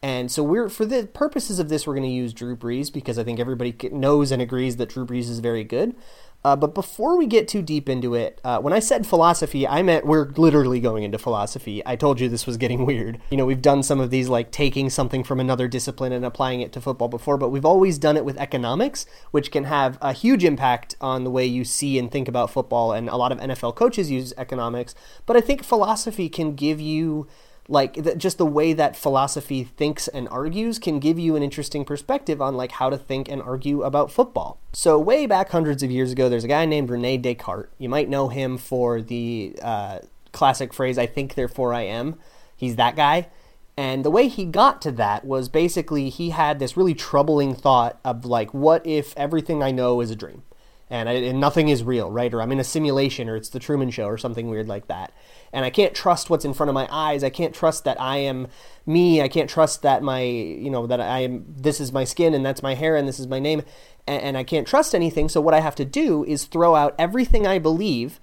And 0.00 0.30
so 0.30 0.44
we're 0.44 0.68
for 0.68 0.84
the 0.84 1.08
purposes 1.08 1.58
of 1.58 1.68
this, 1.68 1.84
we're 1.84 1.96
going 1.96 2.08
to 2.08 2.14
use 2.14 2.32
Drew 2.32 2.56
Brees 2.56 2.92
because 2.92 3.18
I 3.18 3.24
think 3.24 3.40
everybody 3.40 3.74
knows 3.90 4.30
and 4.30 4.40
agrees 4.40 4.76
that 4.76 4.90
Drew 4.90 5.04
Brees 5.04 5.28
is 5.28 5.40
very 5.40 5.64
good. 5.64 5.96
Uh, 6.44 6.54
but 6.54 6.74
before 6.74 7.16
we 7.16 7.26
get 7.26 7.48
too 7.48 7.62
deep 7.62 7.88
into 7.88 8.14
it, 8.14 8.38
uh, 8.44 8.60
when 8.60 8.74
I 8.74 8.78
said 8.78 9.06
philosophy, 9.06 9.66
I 9.66 9.82
meant 9.82 10.04
we're 10.04 10.28
literally 10.32 10.78
going 10.78 11.02
into 11.02 11.16
philosophy. 11.16 11.82
I 11.86 11.96
told 11.96 12.20
you 12.20 12.28
this 12.28 12.46
was 12.46 12.58
getting 12.58 12.84
weird. 12.86 13.18
You 13.30 13.38
know, 13.38 13.46
we've 13.46 13.62
done 13.62 13.82
some 13.82 13.98
of 13.98 14.10
these 14.10 14.28
like 14.28 14.50
taking 14.50 14.90
something 14.90 15.24
from 15.24 15.40
another 15.40 15.68
discipline 15.68 16.12
and 16.12 16.24
applying 16.24 16.60
it 16.60 16.72
to 16.74 16.80
football 16.82 17.08
before, 17.08 17.38
but 17.38 17.48
we've 17.48 17.64
always 17.64 17.98
done 17.98 18.16
it 18.16 18.24
with 18.24 18.36
economics, 18.36 19.06
which 19.30 19.50
can 19.50 19.64
have 19.64 19.96
a 20.02 20.12
huge 20.12 20.44
impact 20.44 20.96
on 21.00 21.24
the 21.24 21.30
way 21.30 21.46
you 21.46 21.64
see 21.64 21.98
and 21.98 22.12
think 22.12 22.28
about 22.28 22.50
football. 22.50 22.92
And 22.92 23.08
a 23.08 23.16
lot 23.16 23.32
of 23.32 23.38
NFL 23.38 23.74
coaches 23.74 24.10
use 24.10 24.34
economics, 24.36 24.94
but 25.24 25.36
I 25.36 25.40
think 25.40 25.64
philosophy 25.64 26.28
can 26.28 26.54
give 26.54 26.78
you 26.80 27.26
like 27.68 27.94
the, 27.94 28.14
just 28.14 28.38
the 28.38 28.46
way 28.46 28.72
that 28.72 28.96
philosophy 28.96 29.64
thinks 29.64 30.08
and 30.08 30.28
argues 30.28 30.78
can 30.78 30.98
give 30.98 31.18
you 31.18 31.34
an 31.36 31.42
interesting 31.42 31.84
perspective 31.84 32.42
on 32.42 32.56
like 32.56 32.72
how 32.72 32.90
to 32.90 32.98
think 32.98 33.28
and 33.28 33.40
argue 33.40 33.82
about 33.82 34.10
football. 34.10 34.58
So 34.72 34.98
way 34.98 35.26
back 35.26 35.50
hundreds 35.50 35.82
of 35.82 35.90
years 35.90 36.12
ago, 36.12 36.28
there's 36.28 36.44
a 36.44 36.48
guy 36.48 36.66
named 36.66 36.90
Rene 36.90 37.18
Descartes. 37.18 37.70
You 37.78 37.88
might 37.88 38.08
know 38.08 38.28
him 38.28 38.58
for 38.58 39.00
the 39.00 39.56
uh, 39.62 40.00
classic 40.32 40.74
phrase 40.74 40.98
"I 40.98 41.06
think, 41.06 41.34
therefore 41.34 41.72
I 41.72 41.82
am." 41.82 42.16
He's 42.56 42.76
that 42.76 42.96
guy. 42.96 43.28
And 43.76 44.04
the 44.04 44.10
way 44.10 44.28
he 44.28 44.44
got 44.44 44.80
to 44.82 44.92
that 44.92 45.24
was 45.24 45.48
basically 45.48 46.08
he 46.08 46.30
had 46.30 46.58
this 46.58 46.76
really 46.76 46.94
troubling 46.94 47.54
thought 47.54 47.98
of 48.04 48.24
like, 48.24 48.54
what 48.54 48.86
if 48.86 49.12
everything 49.16 49.62
I 49.62 49.72
know 49.72 50.00
is 50.00 50.12
a 50.12 50.16
dream? 50.16 50.44
And, 50.88 51.08
I, 51.08 51.14
and 51.14 51.40
nothing 51.40 51.70
is 51.70 51.82
real, 51.82 52.08
right? 52.08 52.32
Or 52.32 52.40
I'm 52.40 52.52
in 52.52 52.60
a 52.60 52.64
simulation, 52.64 53.28
or 53.28 53.34
it's 53.34 53.48
the 53.48 53.58
Truman 53.58 53.90
Show, 53.90 54.06
or 54.06 54.16
something 54.16 54.48
weird 54.48 54.68
like 54.68 54.86
that 54.86 55.12
and 55.54 55.64
I 55.64 55.70
can't 55.70 55.94
trust 55.94 56.28
what's 56.28 56.44
in 56.44 56.52
front 56.52 56.68
of 56.68 56.74
my 56.74 56.88
eyes. 56.90 57.22
I 57.22 57.30
can't 57.30 57.54
trust 57.54 57.84
that 57.84 57.98
I 58.00 58.18
am 58.18 58.48
me. 58.84 59.22
I 59.22 59.28
can't 59.28 59.48
trust 59.48 59.82
that 59.82 60.02
my, 60.02 60.20
you 60.20 60.68
know, 60.68 60.86
that 60.88 61.00
I 61.00 61.20
am, 61.20 61.44
this 61.48 61.80
is 61.80 61.92
my 61.92 62.02
skin 62.02 62.34
and 62.34 62.44
that's 62.44 62.62
my 62.62 62.74
hair 62.74 62.96
and 62.96 63.06
this 63.06 63.20
is 63.20 63.28
my 63.28 63.38
name. 63.38 63.62
And, 64.08 64.22
and 64.22 64.36
I 64.36 64.42
can't 64.42 64.66
trust 64.66 64.96
anything. 64.96 65.28
So 65.28 65.40
what 65.40 65.54
I 65.54 65.60
have 65.60 65.76
to 65.76 65.84
do 65.84 66.24
is 66.24 66.44
throw 66.44 66.74
out 66.74 66.96
everything 66.98 67.46
I 67.46 67.60
believe 67.60 68.18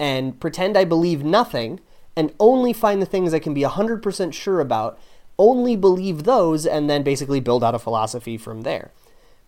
and 0.00 0.38
pretend 0.40 0.76
I 0.76 0.84
believe 0.84 1.22
nothing 1.22 1.78
and 2.16 2.34
only 2.40 2.72
find 2.72 3.00
the 3.00 3.06
things 3.06 3.32
I 3.32 3.38
can 3.38 3.54
be 3.54 3.62
100% 3.62 4.32
sure 4.32 4.60
about, 4.60 4.98
only 5.38 5.76
believe 5.76 6.24
those, 6.24 6.66
and 6.66 6.90
then 6.90 7.04
basically 7.04 7.38
build 7.38 7.62
out 7.62 7.74
a 7.76 7.78
philosophy 7.78 8.36
from 8.36 8.62
there. 8.62 8.90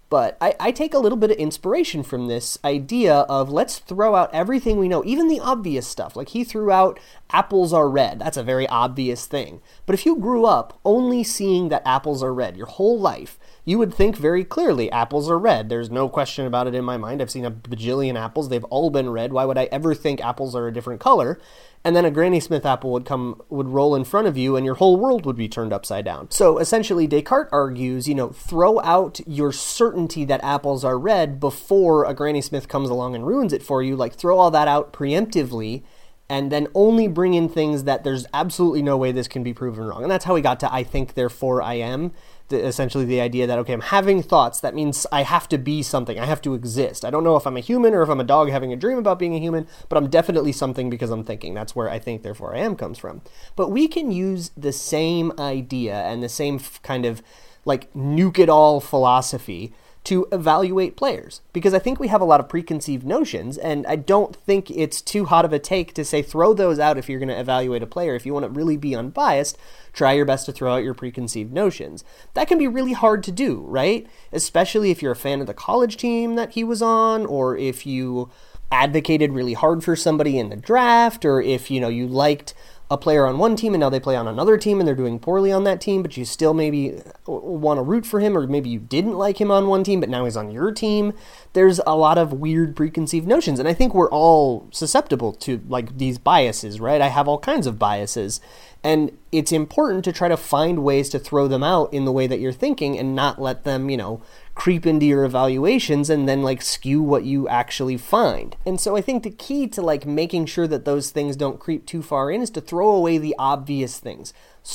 But 0.08 0.36
I, 0.40 0.54
I, 0.60 0.70
take 0.70 0.94
a 0.94 0.98
little 0.98 1.18
bit 1.18 1.32
of 1.32 1.36
inspiration 1.36 2.04
from 2.04 2.28
this 2.28 2.58
idea 2.64 3.12
of 3.12 3.50
let's 3.50 3.80
throw 3.80 4.14
out 4.14 4.32
everything 4.32 4.78
we 4.78 4.88
know, 4.88 5.02
even 5.04 5.26
the 5.26 5.40
obvious 5.40 5.88
stuff. 5.88 6.14
Like 6.14 6.28
he 6.28 6.44
threw 6.44 6.70
out 6.70 7.00
apples 7.30 7.72
are 7.72 7.88
red. 7.88 8.20
That's 8.20 8.36
a 8.36 8.44
very 8.44 8.68
obvious 8.68 9.26
thing. 9.26 9.60
But 9.84 9.94
if 9.94 10.06
you 10.06 10.16
grew 10.16 10.44
up 10.44 10.78
only 10.84 11.24
seeing 11.24 11.70
that 11.70 11.82
apples 11.84 12.22
are 12.22 12.32
red 12.32 12.56
your 12.56 12.66
whole 12.66 13.00
life, 13.00 13.36
you 13.64 13.78
would 13.78 13.92
think 13.92 14.16
very 14.16 14.44
clearly 14.44 14.92
apples 14.92 15.28
are 15.28 15.38
red. 15.38 15.68
There's 15.68 15.90
no 15.90 16.08
question 16.08 16.46
about 16.46 16.68
it 16.68 16.74
in 16.76 16.84
my 16.84 16.96
mind. 16.96 17.20
I've 17.20 17.30
seen 17.30 17.44
a 17.44 17.50
bajillion 17.50 18.16
apples. 18.16 18.48
They've 18.48 18.62
all 18.64 18.90
been 18.90 19.10
red. 19.10 19.32
Why 19.32 19.44
would 19.44 19.58
I 19.58 19.64
ever 19.72 19.92
think 19.92 20.20
apples 20.20 20.54
are 20.54 20.68
a 20.68 20.72
different 20.72 21.00
color? 21.00 21.40
And 21.86 21.94
then 21.94 22.04
a 22.04 22.10
Granny 22.10 22.40
Smith 22.40 22.66
apple 22.66 22.90
would 22.90 23.04
come 23.04 23.40
would 23.48 23.68
roll 23.68 23.94
in 23.94 24.02
front 24.02 24.26
of 24.26 24.36
you 24.36 24.56
and 24.56 24.66
your 24.66 24.74
whole 24.74 24.96
world 24.96 25.24
would 25.24 25.36
be 25.36 25.48
turned 25.48 25.72
upside 25.72 26.04
down. 26.04 26.28
So 26.32 26.58
essentially 26.58 27.06
Descartes 27.06 27.52
argues, 27.52 28.08
you 28.08 28.14
know, 28.16 28.30
throw 28.30 28.80
out 28.80 29.20
your 29.24 29.52
certainty 29.52 30.24
that 30.24 30.42
apples 30.42 30.84
are 30.84 30.98
red 30.98 31.38
before 31.38 32.04
a 32.04 32.12
Granny 32.12 32.42
Smith 32.42 32.66
comes 32.66 32.90
along 32.90 33.14
and 33.14 33.24
ruins 33.24 33.52
it 33.52 33.62
for 33.62 33.84
you, 33.84 33.94
like 33.94 34.14
throw 34.14 34.36
all 34.36 34.50
that 34.50 34.66
out 34.66 34.92
preemptively 34.92 35.84
and 36.28 36.50
then 36.50 36.66
only 36.74 37.06
bring 37.06 37.34
in 37.34 37.48
things 37.48 37.84
that 37.84 38.02
there's 38.02 38.26
absolutely 38.34 38.82
no 38.82 38.96
way 38.96 39.12
this 39.12 39.28
can 39.28 39.42
be 39.42 39.54
proven 39.54 39.84
wrong. 39.84 40.02
And 40.02 40.10
that's 40.10 40.24
how 40.24 40.34
we 40.34 40.40
got 40.40 40.58
to 40.60 40.72
I 40.72 40.82
think 40.82 41.14
therefore 41.14 41.62
I 41.62 41.74
am 41.74 42.12
the, 42.48 42.64
essentially 42.64 43.04
the 43.04 43.20
idea 43.20 43.46
that 43.46 43.58
okay 43.60 43.72
i'm 43.72 43.80
having 43.80 44.22
thoughts. 44.22 44.60
That 44.60 44.74
means 44.74 45.06
i 45.12 45.22
have 45.22 45.48
to 45.48 45.58
be 45.58 45.82
something. 45.82 46.18
I 46.18 46.26
have 46.26 46.42
to 46.42 46.54
exist. 46.54 47.04
I 47.04 47.10
don't 47.10 47.24
know 47.24 47.36
if 47.36 47.46
i'm 47.46 47.56
a 47.56 47.60
human 47.60 47.94
or 47.94 48.02
if 48.02 48.08
i'm 48.08 48.20
a 48.20 48.24
dog 48.24 48.50
having 48.50 48.72
a 48.72 48.76
dream 48.76 48.98
about 48.98 49.18
being 49.18 49.34
a 49.34 49.40
human 49.40 49.66
but 49.88 49.96
i'm 49.96 50.08
definitely 50.08 50.52
something 50.52 50.90
because 50.90 51.10
i'm 51.10 51.24
thinking. 51.24 51.54
That's 51.54 51.76
where 51.76 51.88
i 51.88 51.98
think 51.98 52.22
therefore 52.22 52.54
i 52.54 52.58
am 52.58 52.76
comes 52.76 52.98
from. 52.98 53.22
But 53.54 53.70
we 53.70 53.86
can 53.86 54.10
use 54.10 54.50
the 54.56 54.72
same 54.72 55.32
idea 55.38 55.94
and 55.94 56.22
the 56.22 56.28
same 56.28 56.58
kind 56.82 57.06
of 57.06 57.22
like 57.64 57.92
nuke 57.94 58.38
it 58.38 58.48
all 58.48 58.80
philosophy 58.80 59.72
to 60.06 60.28
evaluate 60.30 60.96
players 60.96 61.40
because 61.52 61.74
I 61.74 61.80
think 61.80 61.98
we 61.98 62.06
have 62.08 62.20
a 62.20 62.24
lot 62.24 62.38
of 62.38 62.48
preconceived 62.48 63.04
notions, 63.04 63.58
and 63.58 63.84
I 63.88 63.96
don't 63.96 64.36
think 64.36 64.70
it's 64.70 65.02
too 65.02 65.24
hot 65.24 65.44
of 65.44 65.52
a 65.52 65.58
take 65.58 65.94
to 65.94 66.04
say 66.04 66.22
throw 66.22 66.54
those 66.54 66.78
out 66.78 66.96
if 66.96 67.08
you're 67.08 67.18
going 67.18 67.28
to 67.28 67.38
evaluate 67.38 67.82
a 67.82 67.88
player. 67.88 68.14
If 68.14 68.24
you 68.24 68.32
want 68.32 68.44
to 68.44 68.50
really 68.50 68.76
be 68.76 68.94
unbiased, 68.94 69.58
try 69.92 70.12
your 70.12 70.24
best 70.24 70.46
to 70.46 70.52
throw 70.52 70.74
out 70.74 70.84
your 70.84 70.94
preconceived 70.94 71.52
notions. 71.52 72.04
That 72.34 72.46
can 72.46 72.56
be 72.56 72.68
really 72.68 72.92
hard 72.92 73.24
to 73.24 73.32
do, 73.32 73.64
right? 73.66 74.06
Especially 74.32 74.92
if 74.92 75.02
you're 75.02 75.12
a 75.12 75.16
fan 75.16 75.40
of 75.40 75.48
the 75.48 75.54
college 75.54 75.96
team 75.96 76.36
that 76.36 76.52
he 76.52 76.62
was 76.62 76.82
on, 76.82 77.26
or 77.26 77.56
if 77.56 77.84
you 77.84 78.30
advocated 78.70 79.32
really 79.32 79.54
hard 79.54 79.82
for 79.82 79.96
somebody 79.96 80.38
in 80.38 80.50
the 80.50 80.56
draft, 80.56 81.24
or 81.24 81.40
if 81.40 81.68
you 81.68 81.80
know 81.80 81.88
you 81.88 82.06
liked 82.06 82.54
a 82.88 82.96
player 82.96 83.26
on 83.26 83.38
one 83.38 83.56
team 83.56 83.74
and 83.74 83.80
now 83.80 83.90
they 83.90 83.98
play 83.98 84.14
on 84.14 84.28
another 84.28 84.56
team 84.56 84.78
and 84.78 84.86
they're 84.86 84.94
doing 84.94 85.18
poorly 85.18 85.50
on 85.50 85.64
that 85.64 85.80
team, 85.80 86.02
but 86.02 86.16
you 86.16 86.24
still 86.24 86.54
maybe 86.54 86.94
uh, 87.28 87.32
want 87.32 87.78
to 87.78 87.82
root 87.82 88.06
for 88.06 88.20
him, 88.20 88.36
or 88.36 88.46
maybe 88.46 88.68
you 88.68 88.78
didn't 88.78 89.18
like 89.18 89.40
him 89.40 89.50
on 89.50 89.66
one 89.66 89.82
team, 89.82 89.98
but 89.98 90.08
now 90.08 90.24
he's 90.24 90.36
on 90.36 90.52
your 90.52 90.70
team. 90.70 91.12
There's 91.52 91.80
a 91.86 91.96
lot 91.96 92.16
of 92.16 92.32
weird 92.32 92.76
preconceived 92.76 93.26
notions, 93.26 93.58
and 93.58 93.68
I 93.68 93.74
think 93.74 93.92
we're 93.92 94.10
all 94.10 94.68
susceptible 94.70 95.32
to 95.32 95.62
like 95.68 95.98
these 95.98 96.18
biases, 96.18 96.78
right? 96.78 97.00
I 97.00 97.08
have 97.08 97.26
all 97.26 97.38
kinds 97.38 97.66
of 97.66 97.78
biases, 97.78 98.40
and 98.84 99.16
it's 99.32 99.50
important 99.50 100.04
to 100.04 100.12
try 100.12 100.28
to 100.28 100.36
find 100.36 100.84
ways 100.84 101.08
to 101.08 101.18
throw 101.18 101.48
them 101.48 101.64
out 101.64 101.92
in 101.92 102.04
the 102.04 102.12
way 102.12 102.28
that 102.28 102.38
you're 102.38 102.52
thinking 102.52 102.96
and 102.96 103.16
not 103.16 103.40
let 103.40 103.64
them, 103.64 103.90
you 103.90 103.96
know, 103.96 104.22
creep 104.56 104.86
into 104.86 105.06
your 105.06 105.24
evaluations 105.24 106.10
and 106.10 106.28
then 106.28 106.42
like 106.42 106.62
skew 106.62 107.00
what 107.02 107.24
you 107.24 107.46
actually 107.46 107.98
find. 107.98 108.56
And 108.64 108.80
so 108.80 108.96
I 108.96 109.02
think 109.02 109.22
the 109.22 109.30
key 109.30 109.68
to 109.68 109.82
like 109.82 110.06
making 110.06 110.46
sure 110.46 110.66
that 110.66 110.84
those 110.84 111.10
things 111.10 111.36
don't 111.36 111.60
creep 111.60 111.86
too 111.86 112.02
far 112.02 112.30
in 112.30 112.40
is 112.42 112.50
to 112.50 112.60
throw 112.60 112.88
away 112.88 113.18
the 113.18 113.36
obvious 113.38 113.98
things. 113.98 114.32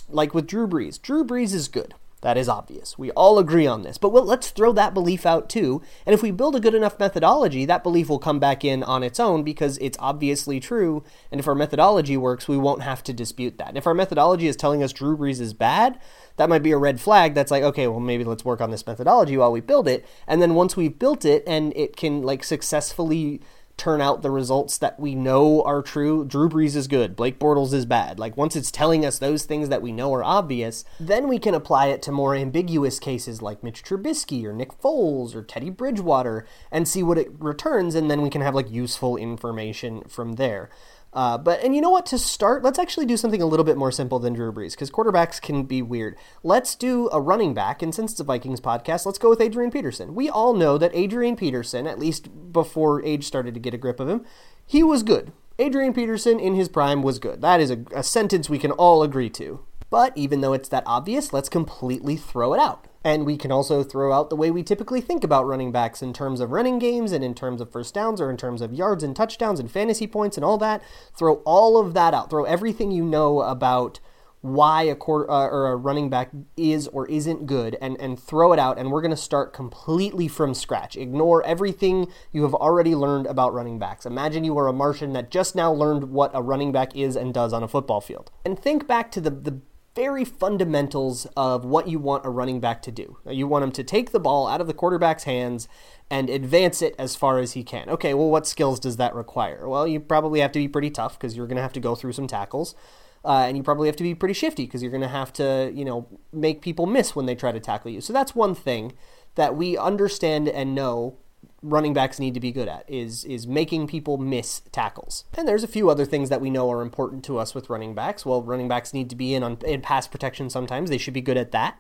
Like 0.08 0.34
with 0.34 0.48
Drew 0.48 0.68
Brees. 0.68 1.02
Drew 1.02 1.26
Brees 1.26 1.54
is 1.54 1.68
good. 1.68 1.96
That 2.22 2.38
is 2.38 2.48
obvious. 2.48 3.00
We 3.00 3.10
all 3.12 3.40
agree 3.40 3.66
on 3.66 3.82
this. 3.82 3.98
But 3.98 4.10
well, 4.10 4.24
let's 4.24 4.52
throw 4.52 4.72
that 4.74 4.94
belief 4.94 5.26
out 5.26 5.50
too. 5.50 5.82
And 6.06 6.14
if 6.14 6.22
we 6.22 6.30
build 6.30 6.56
a 6.56 6.60
good 6.60 6.76
enough 6.76 7.00
methodology, 7.00 7.66
that 7.66 7.84
belief 7.84 8.10
will 8.10 8.20
come 8.20 8.40
back 8.40 8.64
in 8.64 8.84
on 8.84 9.02
its 9.02 9.20
own 9.20 9.44
because 9.44 9.80
it's 9.80 9.98
obviously 10.00 10.60
true. 10.60 11.04
And 11.32 11.40
if 11.40 11.48
our 11.48 11.56
methodology 11.56 12.18
works, 12.18 12.48
we 12.48 12.58
won't 12.58 12.84
have 12.84 13.04
to 13.06 13.14
dispute 13.14 13.58
that. 13.58 13.70
And 13.70 13.78
if 13.78 13.88
our 13.88 13.96
methodology 13.96 14.48
is 14.48 14.56
telling 14.56 14.84
us 14.84 14.94
Drew 14.94 15.18
Brees 15.18 15.42
is 15.42 15.56
bad, 15.56 16.00
that 16.38 16.48
might 16.48 16.64
be 16.64 16.72
a 16.72 16.78
red 16.78 17.02
flag 17.02 17.34
that's 17.34 17.52
like, 17.52 17.64
okay, 17.64 17.88
well, 17.88 18.00
maybe 18.00 18.24
let's 18.24 18.46
work 18.46 18.62
on 18.62 18.70
this 18.70 18.86
methodology 18.86 19.36
while 19.36 19.52
we 19.52 19.62
build 19.62 19.88
it. 19.88 20.06
And 20.28 20.42
then 20.42 20.54
once 20.54 20.78
we've 20.78 20.98
built 20.98 21.26
it 21.26 21.44
and 21.48 21.74
it 21.76 21.96
can 21.96 22.22
like 22.22 22.44
successfully 22.44 23.42
turn 23.78 24.02
out 24.02 24.22
the 24.22 24.32
results 24.32 24.78
that 24.78 25.00
we 25.00 25.16
know 25.16 25.64
are 25.64 25.82
true. 25.82 26.26
Drew 26.26 26.50
Brees 26.50 26.76
is 26.76 26.88
good. 26.88 27.16
Blake 27.16 27.40
Bortles 27.40 27.74
is 27.74 27.86
bad. 27.86 28.20
Like 28.20 28.38
once 28.38 28.56
it's 28.56 28.72
telling 28.72 29.06
us 29.06 29.18
those 29.18 29.46
things 29.46 29.70
that 29.70 29.82
we 29.82 29.92
know 29.92 30.14
are 30.14 30.24
obvious, 30.24 30.84
then 31.00 31.28
we 31.28 31.40
can 31.40 31.54
apply 31.54 31.88
it 31.88 32.02
to 32.04 32.12
more 32.12 32.36
ambiguous 32.36 33.00
cases 33.00 33.42
like 33.42 33.64
Mitch 33.64 33.84
Trubisky 33.84 34.44
or 34.46 34.54
Nick 34.54 34.80
Foles 34.80 35.36
or 35.36 35.44
Teddy 35.44 35.70
Bridgewater 35.70 36.46
and 36.72 36.88
see 36.88 37.04
what 37.04 37.18
it 37.18 37.32
returns, 37.40 37.96
and 37.96 38.10
then 38.10 38.22
we 38.22 38.30
can 38.30 38.42
have 38.42 38.56
like 38.56 38.70
useful 38.70 39.18
information 39.18 40.04
from 40.08 40.34
there. 40.34 40.70
Uh, 41.14 41.38
but 41.38 41.62
and 41.62 41.76
you 41.76 41.82
know 41.82 41.90
what? 41.90 42.06
To 42.08 42.18
start, 42.18 42.64
let's 42.64 42.80
actually 42.80 43.06
do 43.06 43.18
something 43.18 43.42
a 43.42 43.46
little 43.46 43.66
bit 43.66 43.78
more 43.78 43.92
simple 43.92 44.20
than 44.20 44.34
Drew 44.34 44.52
Brees 44.52 44.72
because 44.72 44.90
quarterbacks 44.90 45.42
can 45.42 45.64
be 45.64 45.82
weird. 45.82 46.16
Let's 46.42 46.74
do 46.76 47.10
a 47.12 47.20
running 47.20 47.54
back, 47.54 47.82
and 47.82 47.94
since 47.94 48.12
it's 48.12 48.20
a 48.22 48.26
Vikings 48.26 48.62
podcast, 48.62 49.06
let's 49.06 49.18
go 49.18 49.30
with 49.30 49.42
Adrian 49.42 49.72
Peterson. 49.72 50.16
We 50.16 50.30
all 50.30 50.54
know 50.54 50.78
that 50.78 50.96
Adrian 50.96 51.36
Peterson, 51.36 51.86
at 51.86 52.00
least 52.00 52.30
before 52.54 53.04
age 53.04 53.26
started 53.26 53.54
to 53.54 53.60
get 53.60 53.74
a 53.74 53.78
grip 53.78 54.00
of 54.00 54.08
him, 54.08 54.26
he 54.66 54.84
was 54.84 55.04
good. 55.04 55.34
Adrian 55.60 55.94
Peterson 55.94 56.40
in 56.40 56.56
his 56.56 56.70
prime 56.70 57.04
was 57.04 57.20
good. 57.20 57.42
That 57.42 57.60
is 57.60 57.70
a, 57.70 57.84
a 57.94 58.04
sentence 58.04 58.50
we 58.50 58.58
can 58.58 58.72
all 58.72 59.04
agree 59.04 59.30
to. 59.32 59.66
But 59.90 60.18
even 60.18 60.40
though 60.40 60.54
it's 60.54 60.70
that 60.70 60.84
obvious, 60.86 61.34
let's 61.34 61.50
completely 61.50 62.16
throw 62.16 62.54
it 62.54 62.60
out. 62.60 62.88
And 63.04 63.26
we 63.26 63.36
can 63.38 63.52
also 63.52 63.84
throw 63.84 64.14
out 64.14 64.30
the 64.30 64.36
way 64.36 64.52
we 64.52 64.64
typically 64.64 65.02
think 65.02 65.24
about 65.24 65.48
running 65.48 65.72
backs 65.72 66.02
in 66.02 66.14
terms 66.14 66.40
of 66.40 66.52
running 66.52 66.78
games 66.78 67.12
and 67.12 67.24
in 67.24 67.34
terms 67.34 67.60
of 67.60 67.72
first 67.72 67.94
downs 67.94 68.22
or 68.22 68.30
in 68.30 68.38
terms 68.38 68.62
of 68.62 68.74
yards 68.74 69.04
and 69.04 69.16
touchdowns 69.16 69.60
and 69.60 69.72
fantasy 69.72 70.08
points 70.08 70.38
and 70.38 70.46
all 70.46 70.58
that. 70.60 70.84
Throw 71.18 71.36
all 71.46 71.78
of 71.78 71.94
that 71.96 72.14
out. 72.14 72.30
Throw 72.30 72.44
everything 72.44 72.92
you 72.92 73.04
know 73.04 73.42
about 73.42 74.00
why 74.42 74.84
a 74.84 74.96
quarter 74.96 75.30
uh, 75.30 75.48
or 75.48 75.72
a 75.72 75.76
running 75.76 76.10
back 76.10 76.32
is 76.58 76.88
or 76.88 77.08
isn't 77.08 77.46
good 77.46 77.78
and 77.80 78.00
and 78.02 78.20
throw 78.20 78.54
it 78.54 78.60
out 78.60 78.78
and 78.78 78.92
we're 78.92 79.02
going 79.02 79.12
to 79.12 79.18
start 79.18 79.54
completely 79.54 80.28
from 80.28 80.54
scratch 80.54 80.96
ignore 80.98 81.44
everything 81.46 82.08
you 82.32 82.42
have 82.42 82.56
already 82.56 82.96
learned 82.96 83.28
about 83.28 83.54
running 83.54 83.78
backs 83.78 84.04
imagine 84.04 84.44
you 84.44 84.58
are 84.58 84.68
a 84.68 84.74
martian 84.74 85.14
that 85.14 85.30
just 85.30 85.56
now 85.56 85.72
learned 85.72 86.06
what 86.06 86.32
a 86.34 86.42
running 86.42 86.72
back 86.72 86.96
is 86.96 87.16
and 87.16 87.36
does 87.36 87.54
on 87.54 87.62
a 87.62 87.68
football 87.68 88.02
field 88.02 88.32
and 88.44 88.58
think 88.58 88.88
back 88.88 89.12
to 89.12 89.22
the 89.22 89.30
the 89.30 89.62
very 89.96 90.24
fundamentals 90.24 91.26
of 91.36 91.66
what 91.66 91.88
you 91.88 92.00
want 92.00 92.26
a 92.26 92.30
running 92.30 92.60
back 92.60 92.82
to 92.84 92.92
do. 92.92 93.18
You 93.26 93.48
want 93.48 93.64
him 93.64 93.72
to 93.74 93.84
take 93.84 94.12
the 94.12 94.20
ball 94.20 94.48
out 94.48 94.62
of 94.62 94.68
the 94.68 94.74
quarterback's 94.74 95.26
hands 95.26 95.68
and 96.10 96.30
advance 96.30 96.82
it 96.82 96.96
as 96.98 97.16
far 97.16 97.40
as 97.40 97.54
he 97.54 97.64
can. 97.64 97.90
Okay, 97.90 98.14
well, 98.14 98.30
what 98.30 98.48
skills 98.48 98.80
does 98.80 98.98
that 98.98 99.14
require? 99.14 99.68
Well, 99.68 99.88
you 99.88 100.00
probably 100.00 100.40
have 100.40 100.52
to 100.54 100.60
be 100.60 100.68
pretty 100.68 100.90
tough 100.90 101.20
because 101.20 101.36
you're 101.36 101.48
going 101.48 101.58
to 101.58 101.62
have 101.62 101.74
to 101.74 101.80
go 101.80 101.96
through 101.96 102.14
some 102.14 102.28
tackles. 102.28 102.76
Uh, 103.24 103.46
and 103.48 103.56
you 103.56 103.62
probably 103.62 103.88
have 103.88 103.96
to 103.98 104.04
be 104.04 104.16
pretty 104.16 104.34
shifty 104.34 104.66
because 104.66 104.82
you're 104.82 104.92
going 104.92 105.02
to 105.02 105.08
have 105.08 105.32
to, 105.32 105.72
you 105.76 105.86
know, 105.86 106.08
make 106.34 106.62
people 106.62 106.88
miss 106.88 107.16
when 107.16 107.28
they 107.28 107.36
try 107.36 107.52
to 107.52 107.60
tackle 107.60 107.92
you. 107.92 108.02
So 108.02 108.12
that's 108.14 108.34
one 108.34 108.56
thing 108.56 108.94
that 109.36 109.56
we 109.56 109.78
understand 109.78 110.50
and 110.50 110.74
know 110.74 111.18
running 111.64 111.94
backs 111.94 112.20
need 112.20 112.34
to 112.34 112.40
be 112.40 112.52
good 112.52 112.68
at 112.68 112.90
is 112.90 113.24
is 113.26 113.46
making 113.46 113.88
people 113.88 114.18
miss 114.18 114.62
tackles. 114.72 115.26
And 115.38 115.48
there's 115.48 115.64
a 115.64 115.68
few 115.68 115.90
other 115.90 116.06
things 116.06 116.30
that 116.30 116.42
we 116.42 116.50
know 116.50 116.72
are 116.72 116.82
important 116.82 117.24
to 117.26 117.38
us 117.38 117.54
with 117.54 117.70
running 117.70 117.94
backs. 117.94 118.26
Well, 118.26 118.42
running 118.42 118.68
backs 118.68 118.94
need 118.94 119.10
to 119.12 119.16
be 119.16 119.34
in 119.34 119.44
on 119.44 119.58
in 119.66 119.82
pass 119.82 120.08
protection 120.08 120.50
sometimes. 120.50 120.90
They 120.90 120.98
should 120.98 121.14
be 121.14 121.22
good 121.22 121.38
at 121.38 121.52
that. 121.52 121.80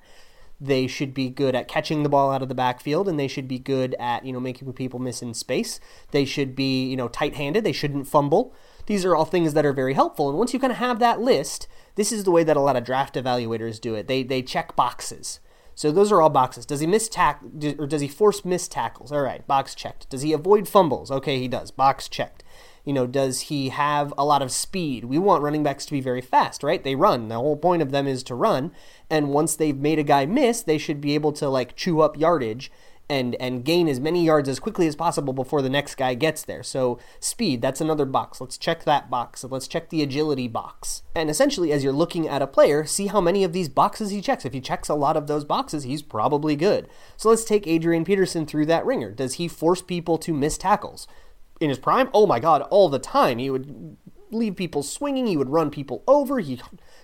They 0.63 0.85
should 0.85 1.15
be 1.15 1.29
good 1.29 1.55
at 1.55 1.67
catching 1.67 2.03
the 2.03 2.09
ball 2.09 2.31
out 2.31 2.43
of 2.43 2.49
the 2.49 2.53
backfield 2.53 3.09
and 3.09 3.19
they 3.19 3.27
should 3.27 3.47
be 3.47 3.57
good 3.57 3.95
at, 3.99 4.23
you 4.23 4.31
know, 4.31 4.39
making 4.39 4.71
people 4.73 4.99
miss 4.99 5.23
in 5.23 5.33
space. 5.33 5.79
They 6.11 6.23
should 6.23 6.55
be, 6.55 6.85
you 6.85 6.95
know, 6.95 7.07
tight-handed. 7.07 7.63
They 7.63 7.71
shouldn't 7.71 8.07
fumble. 8.07 8.53
These 8.85 9.03
are 9.03 9.15
all 9.15 9.25
things 9.25 9.55
that 9.55 9.65
are 9.65 9.73
very 9.73 9.95
helpful. 9.95 10.29
And 10.29 10.37
once 10.37 10.53
you 10.53 10.59
kind 10.59 10.71
of 10.71 10.77
have 10.77 10.99
that 10.99 11.19
list, 11.19 11.67
this 11.95 12.11
is 12.11 12.25
the 12.25 12.31
way 12.31 12.43
that 12.43 12.57
a 12.57 12.61
lot 12.61 12.75
of 12.75 12.83
draft 12.83 13.15
evaluators 13.15 13.81
do 13.81 13.95
it. 13.95 14.07
They 14.07 14.21
they 14.21 14.43
check 14.43 14.75
boxes. 14.75 15.39
So 15.75 15.91
those 15.91 16.11
are 16.11 16.21
all 16.21 16.29
boxes. 16.29 16.65
Does 16.65 16.79
he 16.79 16.87
miss 16.87 17.09
tack 17.09 17.41
or 17.77 17.87
does 17.87 18.01
he 18.01 18.07
force 18.07 18.45
miss 18.45 18.67
tackles? 18.67 19.11
All 19.11 19.21
right, 19.21 19.45
box 19.47 19.73
checked. 19.73 20.09
Does 20.09 20.21
he 20.21 20.33
avoid 20.33 20.67
fumbles? 20.67 21.11
Okay, 21.11 21.39
he 21.39 21.47
does. 21.47 21.71
Box 21.71 22.07
checked. 22.07 22.43
You 22.83 22.93
know, 22.93 23.05
does 23.05 23.41
he 23.41 23.69
have 23.69 24.13
a 24.17 24.25
lot 24.25 24.41
of 24.41 24.51
speed? 24.51 25.05
We 25.05 25.19
want 25.19 25.43
running 25.43 25.63
backs 25.63 25.85
to 25.85 25.91
be 25.91 26.01
very 26.01 26.21
fast, 26.21 26.63
right? 26.63 26.83
They 26.83 26.95
run. 26.95 27.27
The 27.27 27.35
whole 27.35 27.55
point 27.55 27.81
of 27.81 27.91
them 27.91 28.07
is 28.07 28.23
to 28.23 28.35
run. 28.35 28.71
And 29.09 29.29
once 29.29 29.55
they've 29.55 29.77
made 29.77 29.99
a 29.99 30.03
guy 30.03 30.25
miss, 30.25 30.61
they 30.61 30.79
should 30.79 30.99
be 30.99 31.13
able 31.13 31.31
to 31.33 31.47
like 31.47 31.75
chew 31.75 32.01
up 32.01 32.17
yardage 32.17 32.71
and 33.11 33.35
and 33.41 33.65
gain 33.65 33.89
as 33.89 33.99
many 33.99 34.23
yards 34.23 34.47
as 34.47 34.57
quickly 34.57 34.87
as 34.87 34.95
possible 34.95 35.33
before 35.33 35.61
the 35.61 35.69
next 35.69 35.95
guy 35.95 36.13
gets 36.13 36.43
there. 36.43 36.63
So 36.63 36.97
speed, 37.19 37.61
that's 37.61 37.81
another 37.81 38.05
box. 38.05 38.39
Let's 38.39 38.57
check 38.57 38.85
that 38.85 39.09
box. 39.09 39.43
Let's 39.43 39.67
check 39.67 39.89
the 39.89 40.01
agility 40.01 40.47
box. 40.47 41.03
And 41.13 41.29
essentially 41.29 41.73
as 41.73 41.83
you're 41.83 41.91
looking 41.91 42.25
at 42.25 42.41
a 42.41 42.47
player, 42.47 42.85
see 42.85 43.07
how 43.07 43.19
many 43.19 43.43
of 43.43 43.51
these 43.51 43.67
boxes 43.67 44.11
he 44.11 44.21
checks. 44.21 44.45
If 44.45 44.53
he 44.53 44.61
checks 44.61 44.87
a 44.87 44.95
lot 44.95 45.17
of 45.17 45.27
those 45.27 45.43
boxes, 45.43 45.83
he's 45.83 46.01
probably 46.01 46.55
good. 46.55 46.87
So 47.17 47.27
let's 47.27 47.43
take 47.43 47.67
Adrian 47.67 48.05
Peterson 48.05 48.45
through 48.45 48.67
that 48.67 48.85
ringer. 48.85 49.11
Does 49.11 49.33
he 49.33 49.49
force 49.49 49.81
people 49.81 50.17
to 50.19 50.33
miss 50.33 50.57
tackles? 50.57 51.05
In 51.59 51.67
his 51.67 51.79
prime, 51.79 52.09
oh 52.13 52.25
my 52.25 52.39
god, 52.39 52.61
all 52.63 52.87
the 52.87 52.97
time. 52.97 53.39
He 53.39 53.49
would 53.49 53.97
leave 54.31 54.55
people 54.55 54.83
swinging, 54.83 55.27
he 55.27 55.37
would 55.37 55.49
run 55.49 55.69
people 55.69 56.03
over, 56.07 56.39
he 56.39 56.61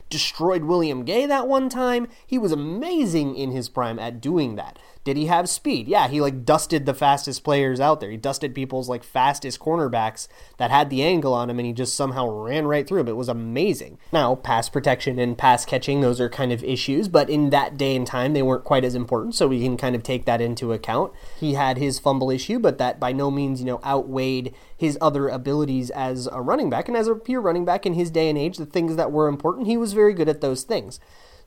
destroyed 0.09 0.63
William 0.63 1.03
Gay 1.03 1.25
that 1.25 1.47
one 1.47 1.69
time. 1.69 2.07
He 2.25 2.37
was 2.37 2.51
amazing 2.51 3.35
in 3.35 3.51
his 3.51 3.69
prime 3.69 3.99
at 3.99 4.21
doing 4.21 4.55
that. 4.55 4.79
Did 5.07 5.15
he 5.15 5.27
have 5.27 5.47
speed? 5.47 5.87
Yeah, 5.87 6.09
he 6.09 6.19
like 6.19 6.43
dusted 6.43 6.85
the 6.85 6.93
fastest 6.93 7.45
players 7.45 7.79
out 7.79 8.01
there. 8.01 8.11
He 8.11 8.17
dusted 8.17 8.53
people's 8.53 8.89
like 8.89 9.05
fastest 9.05 9.57
cornerbacks 9.57 10.27
that 10.57 10.69
had 10.69 10.89
the 10.89 11.01
angle 11.01 11.33
on 11.33 11.49
him 11.49 11.59
and 11.59 11.65
he 11.65 11.71
just 11.71 11.95
somehow 11.95 12.27
ran 12.27 12.67
right 12.67 12.85
through 12.85 12.97
them. 12.97 13.07
It 13.07 13.15
was 13.15 13.29
amazing. 13.29 13.99
Now, 14.11 14.35
pass 14.35 14.67
protection 14.67 15.17
and 15.17 15.37
pass 15.37 15.63
catching, 15.63 16.01
those 16.01 16.19
are 16.19 16.27
kind 16.27 16.51
of 16.51 16.61
issues, 16.61 17.07
but 17.07 17.29
in 17.29 17.51
that 17.51 17.77
day 17.77 17.95
and 17.95 18.05
time 18.05 18.33
they 18.33 18.41
weren't 18.41 18.65
quite 18.65 18.83
as 18.83 18.95
important, 18.95 19.33
so 19.33 19.47
we 19.47 19.63
can 19.63 19.77
kind 19.77 19.95
of 19.95 20.03
take 20.03 20.25
that 20.25 20.41
into 20.41 20.73
account. 20.73 21.13
He 21.39 21.53
had 21.53 21.77
his 21.77 21.99
fumble 21.99 22.29
issue, 22.29 22.59
but 22.59 22.77
that 22.79 22.99
by 22.99 23.13
no 23.13 23.31
means, 23.31 23.61
you 23.61 23.65
know, 23.65 23.79
outweighed 23.85 24.53
his 24.75 24.97
other 24.99 25.29
abilities 25.29 25.89
as 25.91 26.27
a 26.33 26.41
running 26.41 26.69
back 26.69 26.89
and 26.89 26.97
as 26.97 27.07
a 27.07 27.15
pure 27.15 27.39
running 27.39 27.63
back 27.63 27.85
in 27.85 27.93
his 27.93 28.11
day 28.11 28.27
and 28.27 28.37
age, 28.37 28.57
the 28.57 28.65
things 28.65 28.97
that 28.97 29.13
were 29.13 29.29
important, 29.29 29.67
he 29.67 29.77
was 29.77 29.93
very 29.93 30.13
good 30.13 30.27
at 30.27 30.41
those 30.41 30.63
things. 30.63 30.99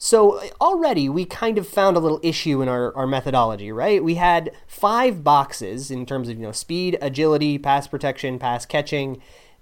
So 0.02 0.40
already 0.62 1.10
we 1.10 1.26
kind 1.26 1.58
of 1.58 1.68
found 1.68 1.94
a 1.94 2.00
little 2.00 2.20
issue 2.22 2.62
in 2.62 2.68
our, 2.70 2.96
our 2.96 3.06
methodology, 3.06 3.70
right? 3.70 4.02
We 4.02 4.14
had 4.14 4.50
five 4.66 5.22
boxes 5.22 5.90
in 5.90 6.06
terms 6.06 6.30
of 6.30 6.38
you 6.38 6.42
know 6.42 6.52
speed, 6.52 6.96
agility, 7.02 7.58
pass 7.58 7.86
protection, 7.86 8.38
pass 8.38 8.64
catching, 8.64 9.20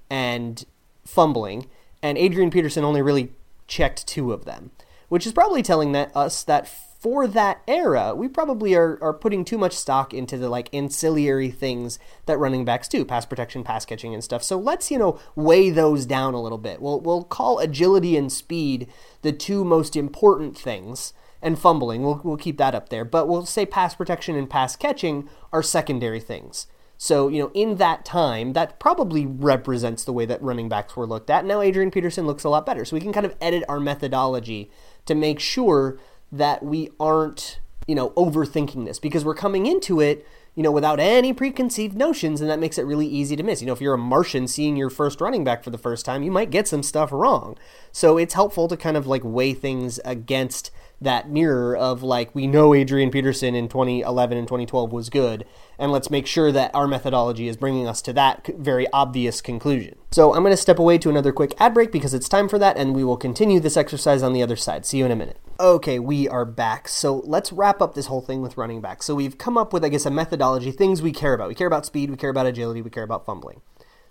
and 0.09 0.65
fumbling, 1.05 1.67
and 2.05 2.17
Adrian 2.17 2.53
Peterson 2.53 2.85
only 2.85 3.03
really 3.03 3.33
checked 3.67 4.07
two 4.07 4.33
of 4.33 4.45
them, 4.45 4.71
which 5.09 5.27
is 5.27 5.33
probably 5.33 5.61
telling 5.61 5.91
that 5.91 6.17
us 6.17 6.45
that 6.45 6.71
for 7.09 7.27
that 7.27 7.63
era, 7.67 8.15
we 8.15 8.29
probably 8.29 8.75
are, 8.75 8.99
are 9.01 9.15
putting 9.15 9.43
too 9.43 9.57
much 9.57 9.73
stock 9.73 10.13
into 10.13 10.37
the 10.37 10.51
like 10.51 10.69
ancillary 10.75 11.51
things 11.51 11.99
that 12.27 12.37
running 12.37 12.67
backs 12.67 12.87
do, 12.87 13.03
pass 13.03 13.25
protection, 13.25 13.65
pass 13.65 13.87
catching, 13.87 14.13
and 14.13 14.23
stuff. 14.23 14.43
So 14.43 14.59
let's, 14.59 14.91
you 14.91 14.99
know, 14.99 15.19
weigh 15.35 15.71
those 15.71 16.05
down 16.05 16.35
a 16.35 16.43
little 16.43 16.59
bit. 16.59 16.83
We'll, 16.83 17.01
we'll 17.01 17.25
call 17.25 17.61
agility 17.61 18.15
and 18.15 18.31
speed 18.31 18.89
the 19.23 19.33
two 19.33 19.65
most 19.65 19.97
important 19.97 20.59
things, 20.59 21.15
and 21.41 21.59
fumbling, 21.59 22.03
we'll, 22.03 22.21
we'll 22.23 22.37
keep 22.37 22.59
that 22.59 22.75
up 22.75 22.91
there. 22.91 23.07
But 23.07 23.27
we'll 23.27 23.47
say 23.47 23.65
pass 23.65 23.95
protection 23.95 24.37
and 24.37 24.51
pass 24.51 24.77
catching 24.77 25.31
are 25.51 25.63
secondary 25.63 26.21
things. 26.21 26.67
So, 26.99 27.29
you 27.29 27.41
know, 27.41 27.51
in 27.55 27.77
that 27.77 28.05
time, 28.05 28.53
that 28.53 28.79
probably 28.79 29.25
represents 29.25 30.05
the 30.05 30.13
way 30.13 30.27
that 30.27 30.43
running 30.43 30.69
backs 30.69 30.95
were 30.95 31.07
looked 31.07 31.31
at. 31.31 31.47
Now, 31.47 31.63
Adrian 31.63 31.91
Peterson 31.91 32.27
looks 32.27 32.45
a 32.45 32.51
lot 32.51 32.67
better. 32.67 32.85
So 32.85 32.97
we 32.97 33.01
can 33.01 33.15
kind 33.15 33.25
of 33.25 33.35
edit 33.41 33.65
our 33.67 33.81
methodology 33.81 34.71
to 35.07 35.15
make 35.15 35.41
sure 35.41 35.99
that 36.31 36.63
we 36.63 36.91
aren't, 37.01 37.61
you 37.87 37.95
know, 37.95 38.11
overthinking 38.11 38.85
this 38.85 38.99
because 38.99 39.25
we're 39.25 39.35
coming 39.35 39.67
into 39.67 40.01
it, 40.01 40.27
you 40.55 40.63
know, 40.63 40.73
without 40.73 41.01
any 41.01 41.33
preconceived 41.33 41.97
notions, 41.97 42.41
and 42.41 42.51
that 42.51 42.59
makes 42.59 42.79
it 42.79 42.83
really 42.83 43.07
easy 43.07 43.37
to 43.37 43.43
miss. 43.43 43.61
You 43.61 43.69
know, 43.69 43.73
if 43.73 43.81
you're 43.81 43.95
a 43.95 43.99
Martian 43.99 44.49
seeing 44.49 44.77
your 44.77 44.91
first 44.91 45.21
running 45.21 45.45
back 45.45 45.63
for 45.63 45.71
the 45.71 45.79
first 45.79 46.05
time, 46.05 46.23
you 46.23 46.31
might 46.31 46.51
get 46.51 46.67
some 46.67 46.83
stuff 46.83 47.13
wrong. 47.13 47.57
So 47.93 48.19
it's 48.19 48.35
helpful 48.35 48.69
to 48.69 48.77
kind 48.77 48.97
of 48.97 49.07
like 49.07 49.23
weigh 49.25 49.55
things 49.55 50.01
against 50.05 50.71
that 51.01 51.31
mirror 51.31 51.77
of 51.77 52.03
like 52.03 52.35
we 52.35 52.47
know 52.47 52.75
Adrian 52.75 53.11
Peterson 53.11 53.55
in 53.55 53.69
2011 53.69 54.37
and 54.37 54.49
2012 54.49 54.93
was 54.93 55.09
good 55.09 55.45
and 55.79 55.93
let's 55.93 56.11
make 56.11 56.27
sure 56.27 56.51
that 56.51 56.75
our 56.75 56.89
methodology 56.89 57.47
is 57.47 57.57
bringing 57.57 57.87
us 57.87 58.03
to 58.03 58.13
that 58.13 58.47
very 58.59 58.87
obvious 58.93 59.41
conclusion. 59.41 59.97
So 60.11 60.35
I'm 60.35 60.43
going 60.43 60.53
to 60.53 60.57
step 60.57 60.79
away 60.79 60.99
to 60.99 61.11
another 61.11 61.33
quick 61.33 61.55
ad 61.59 61.75
break 61.75 61.93
because 61.93 62.15
it's 62.15 62.29
time 62.29 62.49
for 62.49 62.59
that 62.59 62.77
and 62.77 62.95
we 62.95 63.05
will 63.05 63.17
continue 63.17 63.61
this 63.61 63.77
exercise 63.77 64.23
on 64.23 64.33
the 64.33 64.43
other 64.43 64.57
side. 64.57 64.85
See 64.85 64.99
you 64.99 65.05
in 65.05 65.13
a 65.13 65.17
minute. 65.17 65.39
Okay, 65.61 65.99
we 65.99 66.29
are 66.29 66.45
back. 66.45 66.89
So 66.89 67.23
let's 67.25 67.53
wrap 67.53 67.81
up 67.81 67.95
this 67.95 68.07
whole 68.07 68.21
thing 68.21 68.43
with 68.43 68.57
running 68.57 68.81
back. 68.81 69.03
So 69.03 69.15
we've 69.15 69.39
come 69.39 69.57
up 69.57 69.73
with 69.73 69.85
I 69.85 69.89
guess 69.89 70.07
a 70.07 70.11
methodology, 70.11 70.73
things 70.73 71.03
we 71.03 71.13
care 71.13 71.35
about. 71.35 71.49
We 71.49 71.55
care 71.55 71.67
about 71.67 71.87
speed, 71.87 72.11
we 72.11 72.17
care 72.17 72.31
about 72.31 72.47
agility, 72.47 72.83
we 72.83 72.91
care 72.91 73.05
about 73.05 73.25
fumbling. 73.25 73.61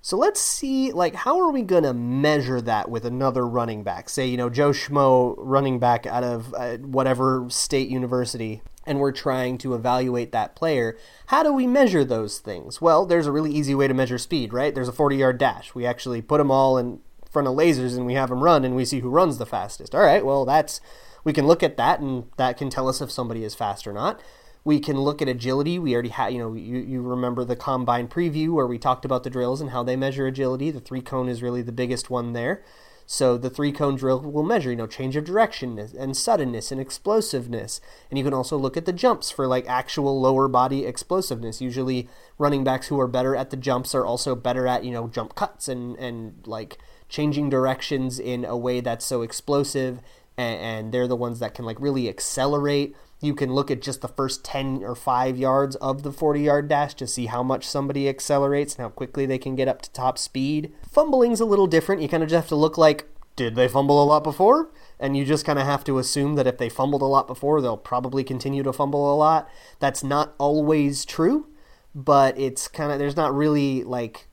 So 0.07 0.15
let's 0.15 0.39
see, 0.39 0.93
like, 0.93 1.15
how 1.15 1.37
are 1.41 1.51
we 1.51 1.63
going 1.63 1.83
to 1.83 1.93
measure 1.93 2.61
that 2.61 2.89
with 2.89 3.03
another 3.03 3.45
running 3.45 3.83
back? 3.83 4.07
Say, 4.07 4.25
you 4.25 4.37
know, 4.37 4.49
Joe 4.49 4.71
Schmo 4.71 5.35
running 5.37 5.79
back 5.79 6.05
out 6.05 6.23
of 6.23 6.53
uh, 6.53 6.77
whatever 6.77 7.47
state 7.49 7.89
university, 7.89 8.61
and 8.85 9.01
we're 9.01 9.11
trying 9.11 9.57
to 9.57 9.73
evaluate 9.73 10.31
that 10.31 10.55
player. 10.55 10.97
How 11.25 11.43
do 11.43 11.51
we 11.51 11.67
measure 11.67 12.05
those 12.05 12.39
things? 12.39 12.79
Well, 12.79 13.05
there's 13.05 13.27
a 13.27 13.33
really 13.33 13.51
easy 13.51 13.75
way 13.75 13.89
to 13.89 13.93
measure 13.93 14.17
speed, 14.17 14.53
right? 14.53 14.73
There's 14.73 14.87
a 14.87 14.93
40 14.93 15.17
yard 15.17 15.39
dash. 15.39 15.75
We 15.75 15.85
actually 15.85 16.21
put 16.21 16.37
them 16.37 16.51
all 16.51 16.77
in 16.77 17.01
front 17.29 17.49
of 17.49 17.55
lasers 17.55 17.97
and 17.97 18.05
we 18.05 18.13
have 18.13 18.29
them 18.29 18.45
run 18.45 18.63
and 18.63 18.77
we 18.77 18.85
see 18.85 19.01
who 19.01 19.09
runs 19.09 19.39
the 19.39 19.45
fastest. 19.45 19.93
All 19.93 19.99
right, 19.99 20.25
well, 20.25 20.45
that's, 20.45 20.79
we 21.25 21.33
can 21.33 21.45
look 21.45 21.61
at 21.61 21.75
that 21.75 21.99
and 21.99 22.29
that 22.37 22.55
can 22.55 22.69
tell 22.69 22.87
us 22.87 23.01
if 23.01 23.11
somebody 23.11 23.43
is 23.43 23.55
fast 23.55 23.85
or 23.85 23.91
not. 23.91 24.21
We 24.67 24.81
can 24.81 24.99
look 24.99 25.21
at 25.21 25.29
agility. 25.29 25.79
We 25.79 25.93
already 25.93 26.09
had, 26.09 26.33
you 26.33 26.39
know, 26.39 26.53
you, 26.53 26.79
you 26.79 27.01
remember 27.01 27.45
the 27.45 27.55
combine 27.55 28.09
preview 28.09 28.49
where 28.49 28.67
we 28.67 28.77
talked 28.77 29.05
about 29.05 29.23
the 29.23 29.29
drills 29.29 29.61
and 29.61 29.69
how 29.69 29.81
they 29.81 29.95
measure 29.95 30.27
agility. 30.27 30.71
The 30.71 30.81
three 30.81 30.99
cone 30.99 31.29
is 31.29 31.41
really 31.41 31.61
the 31.61 31.71
biggest 31.71 32.09
one 32.09 32.33
there. 32.33 32.61
So 33.05 33.37
the 33.37 33.49
three 33.49 33.71
cone 33.71 33.95
drill 33.95 34.19
will 34.19 34.43
measure, 34.43 34.69
you 34.69 34.75
know, 34.75 34.85
change 34.85 35.15
of 35.15 35.23
direction 35.23 35.79
and 35.79 36.17
suddenness 36.17 36.69
and 36.69 36.81
explosiveness. 36.81 37.79
And 38.09 38.17
you 38.17 38.25
can 38.25 38.33
also 38.33 38.57
look 38.57 38.75
at 38.75 38.83
the 38.83 38.91
jumps 38.91 39.31
for 39.31 39.47
like 39.47 39.65
actual 39.69 40.19
lower 40.19 40.49
body 40.49 40.85
explosiveness. 40.85 41.61
Usually 41.61 42.09
running 42.37 42.65
backs 42.65 42.87
who 42.87 42.99
are 42.99 43.07
better 43.07 43.37
at 43.37 43.51
the 43.51 43.55
jumps 43.55 43.95
are 43.95 44.05
also 44.05 44.35
better 44.35 44.67
at, 44.67 44.83
you 44.83 44.91
know, 44.91 45.07
jump 45.07 45.33
cuts 45.33 45.69
and, 45.69 45.95
and 45.95 46.45
like 46.45 46.77
changing 47.07 47.49
directions 47.49 48.19
in 48.19 48.43
a 48.43 48.57
way 48.57 48.81
that's 48.81 49.05
so 49.05 49.21
explosive 49.21 50.01
and, 50.37 50.59
and 50.59 50.91
they're 50.91 51.07
the 51.07 51.15
ones 51.15 51.39
that 51.39 51.53
can 51.53 51.63
like 51.63 51.79
really 51.79 52.09
accelerate 52.09 52.97
you 53.19 53.33
can 53.33 53.53
look 53.53 53.71
at 53.71 53.81
just 53.81 54.01
the 54.01 54.07
first 54.07 54.43
10 54.45 54.83
or 54.83 54.95
5 54.95 55.37
yards 55.37 55.75
of 55.77 56.03
the 56.03 56.11
40 56.11 56.41
yard 56.41 56.67
dash 56.67 56.93
to 56.95 57.07
see 57.07 57.25
how 57.25 57.41
much 57.41 57.65
somebody 57.65 58.07
accelerates 58.07 58.75
and 58.75 58.83
how 58.83 58.89
quickly 58.89 59.25
they 59.25 59.37
can 59.37 59.55
get 59.55 59.67
up 59.67 59.81
to 59.81 59.91
top 59.91 60.17
speed. 60.17 60.73
Fumbling's 60.89 61.39
a 61.39 61.45
little 61.45 61.67
different. 61.67 62.01
You 62.01 62.09
kind 62.09 62.23
of 62.23 62.29
just 62.29 62.43
have 62.43 62.49
to 62.49 62.55
look 62.55 62.77
like, 62.77 63.07
did 63.35 63.55
they 63.55 63.67
fumble 63.67 64.01
a 64.01 64.05
lot 64.05 64.23
before? 64.23 64.69
And 64.99 65.17
you 65.17 65.25
just 65.25 65.45
kind 65.45 65.59
of 65.59 65.65
have 65.65 65.83
to 65.85 65.97
assume 65.97 66.35
that 66.35 66.47
if 66.47 66.57
they 66.57 66.69
fumbled 66.69 67.01
a 67.01 67.05
lot 67.05 67.27
before, 67.27 67.61
they'll 67.61 67.77
probably 67.77 68.23
continue 68.23 68.63
to 68.63 68.73
fumble 68.73 69.13
a 69.13 69.15
lot. 69.15 69.49
That's 69.79 70.03
not 70.03 70.33
always 70.37 71.05
true, 71.05 71.47
but 71.93 72.37
it's 72.37 72.67
kind 72.67 72.91
of, 72.91 72.99
there's 72.99 73.15
not 73.15 73.33
really 73.33 73.83
like 73.83 74.27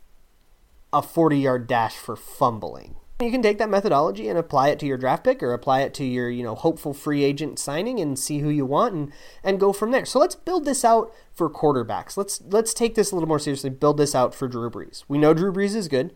a 0.93 1.03
40 1.03 1.39
yard 1.39 1.67
dash 1.67 1.95
for 1.95 2.17
fumbling. 2.17 2.97
You 3.25 3.31
can 3.31 3.43
take 3.43 3.59
that 3.59 3.71
methodology 3.71 4.29
and 4.29 4.39
apply 4.39 4.69
it 4.69 4.79
to 4.81 4.87
your 4.87 4.99
draft 4.99 5.25
pick 5.25 5.43
or 5.43 5.55
apply 5.55 5.81
it 5.81 5.95
to 5.95 6.05
your, 6.05 6.29
you 6.29 6.43
know, 6.43 6.55
hopeful 6.55 6.93
free 6.93 7.25
agent 7.25 7.59
signing 7.59 7.99
and 7.99 8.19
see 8.19 8.41
who 8.41 8.51
you 8.51 8.67
want 8.67 8.95
and 8.95 9.13
and 9.43 9.59
go 9.59 9.73
from 9.73 9.93
there. 9.93 10.05
So 10.05 10.19
let's 10.19 10.35
build 10.35 10.65
this 10.65 10.85
out 10.85 11.13
for 11.33 11.49
quarterbacks. 11.49 12.17
Let's 12.17 12.43
let's 12.51 12.75
take 12.75 12.95
this 12.95 13.11
a 13.11 13.15
little 13.15 13.29
more 13.29 13.39
seriously. 13.39 13.71
Build 13.71 13.97
this 13.97 14.15
out 14.15 14.35
for 14.35 14.47
Drew 14.47 14.71
Brees. 14.71 15.05
We 15.09 15.17
know 15.17 15.33
Drew 15.33 15.53
Brees 15.53 15.75
is 15.75 15.89
good, 15.89 16.15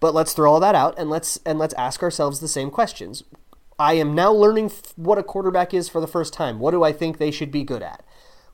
but 0.00 0.14
let's 0.14 0.32
throw 0.32 0.50
all 0.50 0.60
that 0.60 0.74
out 0.74 0.98
and 0.98 1.10
let's 1.10 1.38
and 1.44 1.58
let's 1.58 1.74
ask 1.74 2.02
ourselves 2.02 2.40
the 2.40 2.48
same 2.48 2.70
questions. 2.70 3.22
I 3.78 3.94
am 3.94 4.14
now 4.14 4.32
learning 4.32 4.72
what 4.96 5.18
a 5.18 5.22
quarterback 5.22 5.74
is 5.74 5.90
for 5.90 6.00
the 6.00 6.06
first 6.06 6.32
time. 6.32 6.58
What 6.58 6.70
do 6.70 6.82
I 6.82 6.92
think 6.92 7.18
they 7.18 7.30
should 7.30 7.50
be 7.50 7.62
good 7.62 7.82
at? 7.82 8.02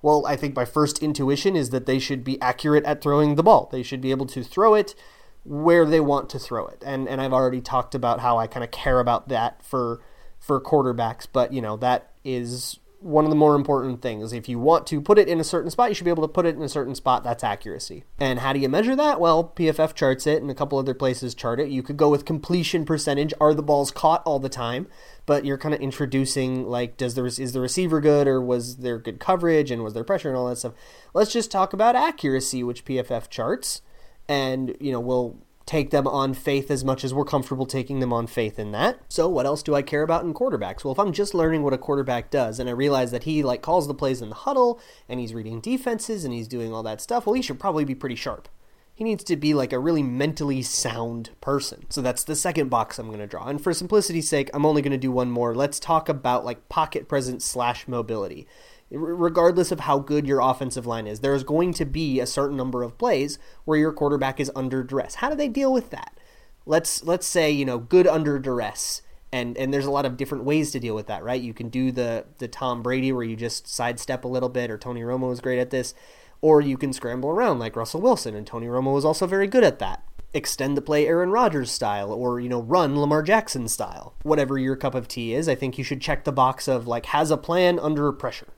Well, 0.03 0.27
I 0.27 0.35
think 0.35 0.57
my 0.57 0.65
first 0.65 1.01
intuition 1.01 1.55
is 1.55 1.71
that 1.71 1.87
they 1.87 2.01
should 2.01 2.25
be 2.25 2.41
accurate 2.43 2.85
at 2.85 3.01
throwing 3.01 3.37
the 3.37 3.45
ball. 3.45 3.69
They 3.71 3.85
should 3.85 4.01
be 4.01 4.11
able 4.11 4.27
to 4.27 4.43
throw 4.43 4.75
it 4.75 4.97
where 5.45 5.85
they 5.85 6.01
want 6.01 6.31
to 6.31 6.39
throw 6.39 6.67
it. 6.67 6.83
And 6.85 7.09
and 7.09 7.21
I've 7.21 7.33
already 7.33 7.61
talked 7.61 7.95
about 7.95 8.21
how 8.21 8.39
I 8.39 8.47
kind 8.47 8.65
of 8.65 8.71
care 8.71 9.01
about 9.01 9.29
that 9.29 9.63
for 9.65 10.01
for 10.39 10.61
quarterbacks, 10.61 11.27
but 11.31 11.53
you 11.53 11.63
know, 11.63 11.77
that 11.79 12.13
is 12.25 12.79
one 13.03 13.25
of 13.25 13.31
the 13.31 13.37
more 13.37 13.55
important 13.55 14.01
things. 14.01 14.33
If 14.33 14.49
you 14.49 14.59
want 14.59 14.87
to 14.89 15.01
put 15.01 15.19
it 15.19 15.29
in 15.29 15.41
a 15.41 15.45
certain 15.45 15.71
spot, 15.71 15.89
you 15.89 15.95
should 15.95 16.05
be 16.05 16.11
able 16.11 16.23
to 16.23 16.33
put 16.33 16.47
it 16.47 16.57
in 16.57 16.63
a 16.63 16.69
certain 16.69 16.95
spot. 16.95 17.25
That's 17.25 17.45
accuracy. 17.45 18.05
And 18.19 18.39
how 18.39 18.53
do 18.53 18.61
you 18.61 18.69
measure 18.69 18.95
that? 18.97 19.21
Well, 19.21 19.53
PFF 19.57 19.95
charts 19.95 20.27
it, 20.27 20.41
and 20.41 20.51
a 20.51 20.55
couple 20.55 20.79
other 20.79 20.95
places 20.95 21.35
chart 21.35 21.61
it. 21.61 21.69
You 21.69 21.83
could 21.83 21.97
go 21.97 22.09
with 22.09 22.25
completion 22.25 22.85
percentage. 22.85 23.35
Are 23.41 23.55
the 23.55 23.63
balls 23.63 23.91
caught 23.91 24.23
all 24.25 24.39
the 24.39 24.49
time? 24.49 24.87
But 25.27 25.45
you're 25.45 25.59
kind 25.59 25.75
of 25.75 25.81
introducing 25.81 26.67
like, 26.67 26.97
does 26.97 27.15
the 27.15 27.25
is 27.25 27.53
the 27.53 27.61
receiver 27.61 28.01
good, 28.01 28.27
or 28.29 28.41
was 28.41 28.79
there 28.79 28.99
good 28.99 29.21
coverage, 29.21 29.71
and 29.71 29.83
was 29.83 29.95
there 29.95 30.05
pressure, 30.05 30.29
and 30.29 30.37
all 30.37 30.49
that 30.49 30.57
stuff. 30.57 30.75
Let's 31.15 31.33
just 31.33 31.51
talk 31.51 31.73
about 31.73 31.97
accuracy, 31.97 32.63
which 32.63 32.85
PFF 32.85 33.29
charts, 33.29 33.83
and 34.29 34.77
you 34.81 34.93
know 34.93 35.01
we'll 35.01 35.37
take 35.67 35.91
them 35.91 36.07
on 36.07 36.35
faith 36.35 36.71
as 36.71 36.85
much 36.85 37.05
as 37.05 37.15
we're 37.15 37.25
comfortable 37.25 37.67
taking 37.67 38.01
them 38.01 38.13
on 38.13 38.27
faith 38.27 38.59
in 38.59 38.73
that. 38.73 39.01
So 39.09 39.29
what 39.29 39.47
else 39.47 39.63
do 39.63 39.75
I 39.75 39.83
care 39.83 40.03
about 40.03 40.25
in 40.25 40.35
quarterbacks? 40.35 40.85
Well, 40.85 40.93
if 40.93 40.99
I'm 40.99 41.13
just 41.13 41.35
learning 41.35 41.63
what 41.63 41.73
a 41.73 41.79
quarterback 41.79 42.31
does 42.31 42.59
and 42.59 42.69
I 42.69 42.73
realize 42.73 43.11
that 43.13 43.25
he 43.25 43.43
like 43.43 43.63
calls 43.63 43.87
the 43.87 43.95
plays 43.95 44.21
in 44.21 44.29
the 44.29 44.35
huddle 44.35 44.81
and 45.09 45.21
he's 45.21 45.35
reading 45.35 45.61
defenses 45.61 46.25
and 46.25 46.35
he's 46.35 46.49
doing 46.49 46.73
all 46.73 46.83
that 46.83 47.01
stuff, 47.01 47.27
well, 47.27 47.35
he 47.35 47.43
should 47.43 47.61
probably 47.61 47.85
be 47.85 47.95
pretty 47.95 48.17
sharp. 48.17 48.49
He 48.95 49.05
needs 49.05 49.25
to 49.25 49.37
be 49.37 49.55
like 49.55 49.73
a 49.73 49.79
really 49.79 50.03
mentally 50.03 50.63
sound 50.63 51.31
person. 51.41 51.87
So 51.89 52.03
that's 52.03 52.25
the 52.25 52.37
second 52.37 52.69
box 52.69 52.99
I'm 52.99 53.07
going 53.07 53.21
to 53.21 53.27
draw. 53.27 53.47
And 53.49 53.63
for 53.63 53.73
simplicity's 53.73 54.29
sake, 54.29 54.51
I'm 54.53 54.67
only 54.67 54.83
going 54.83 54.93
to 54.93 54.99
do 54.99 55.11
one 55.11 55.31
more. 55.31 55.55
Let's 55.55 55.81
talk 55.81 56.09
about 56.09 56.45
like 56.45 56.69
pocket 56.69 57.09
presence 57.09 57.45
slash 57.45 57.89
mobility 57.89 58.47
regardless 58.93 59.73
of 59.73 59.81
how 59.81 59.99
good 59.99 60.27
your 60.27 60.41
offensive 60.41 60.87
line 60.87 61.07
is, 61.07 61.21
there's 61.21 61.45
going 61.45 61.73
to 61.75 61.85
be 61.85 62.21
a 62.21 62.27
certain 62.27 62.57
number 62.57 62.83
of 62.83 62.99
plays 62.99 63.39
where 63.65 63.79
your 63.79 63.93
quarterback 63.93 64.39
is 64.39 64.51
under 64.55 64.83
duress. 64.83 65.17
How 65.17 65.31
do 65.31 65.37
they 65.37 65.49
deal 65.49 65.73
with 65.73 65.91
that? 65.91 66.19
Let's 66.67 67.03
let's 67.03 67.27
say 67.27 67.51
you 67.51 67.65
know 67.65 67.79
good 67.79 68.07
under 68.07 68.39
duress, 68.39 69.03
and 69.33 69.57
and 69.57 69.73
there's 69.73 69.87
a 69.87 69.91
lot 69.91 70.05
of 70.05 70.17
different 70.17 70.45
ways 70.45 70.71
to 70.73 70.81
deal 70.81 70.95
with 70.95 71.07
that, 71.09 71.25
right? 71.25 71.41
You 71.41 71.55
can 71.55 71.69
do 71.69 71.91
the 71.91 72.27
the 72.39 72.49
Tom 72.49 72.83
Brady 72.83 73.13
where 73.13 73.25
you 73.25 73.35
just 73.35 73.67
sidestep 73.67 74.25
a 74.25 74.29
little 74.29 74.49
bit, 74.49 74.71
or 74.71 74.79
Tony 74.79 75.01
Romo 75.01 75.29
was 75.29 75.41
great 75.41 75.59
at 75.59 75.71
this, 75.71 75.95
or 76.41 76.61
you 76.61 76.77
can 76.77 76.93
scramble 76.93 77.31
around 77.31 77.59
like 77.59 77.77
Russell 77.77 78.01
Wilson, 78.01 78.37
and 78.37 78.47
Tony 78.47 78.67
Romo 78.67 78.95
was 78.95 79.05
also 79.05 79.27
very 79.27 79.47
good 79.47 79.65
at 79.65 79.79
that 79.81 80.05
extend 80.35 80.77
the 80.77 80.83
play 80.83 81.07
Aaron 81.07 81.31
Rodgers 81.31 81.71
style 81.71 82.11
or 82.11 82.41
you 82.41 82.49
know 82.49 82.63
run 82.63 82.99
Lamar 82.99 83.23
Jackson 83.23 83.69
style. 83.69 84.15
Whatever 84.23 84.59
your 84.59 84.77
cup 84.77 84.95
of 84.95 85.09
tea 85.09 85.35
is, 85.35 85.49
I 85.49 85.55
think 85.55 85.77
you 85.77 85.85
should 85.85 86.01
check 86.01 86.25
the 86.25 86.33
box 86.33 86.69
of 86.69 86.87
like 86.87 87.07
has 87.07 87.31
a 87.31 87.37
plan 87.37 87.79
under 87.79 88.11
pressure 88.13 88.49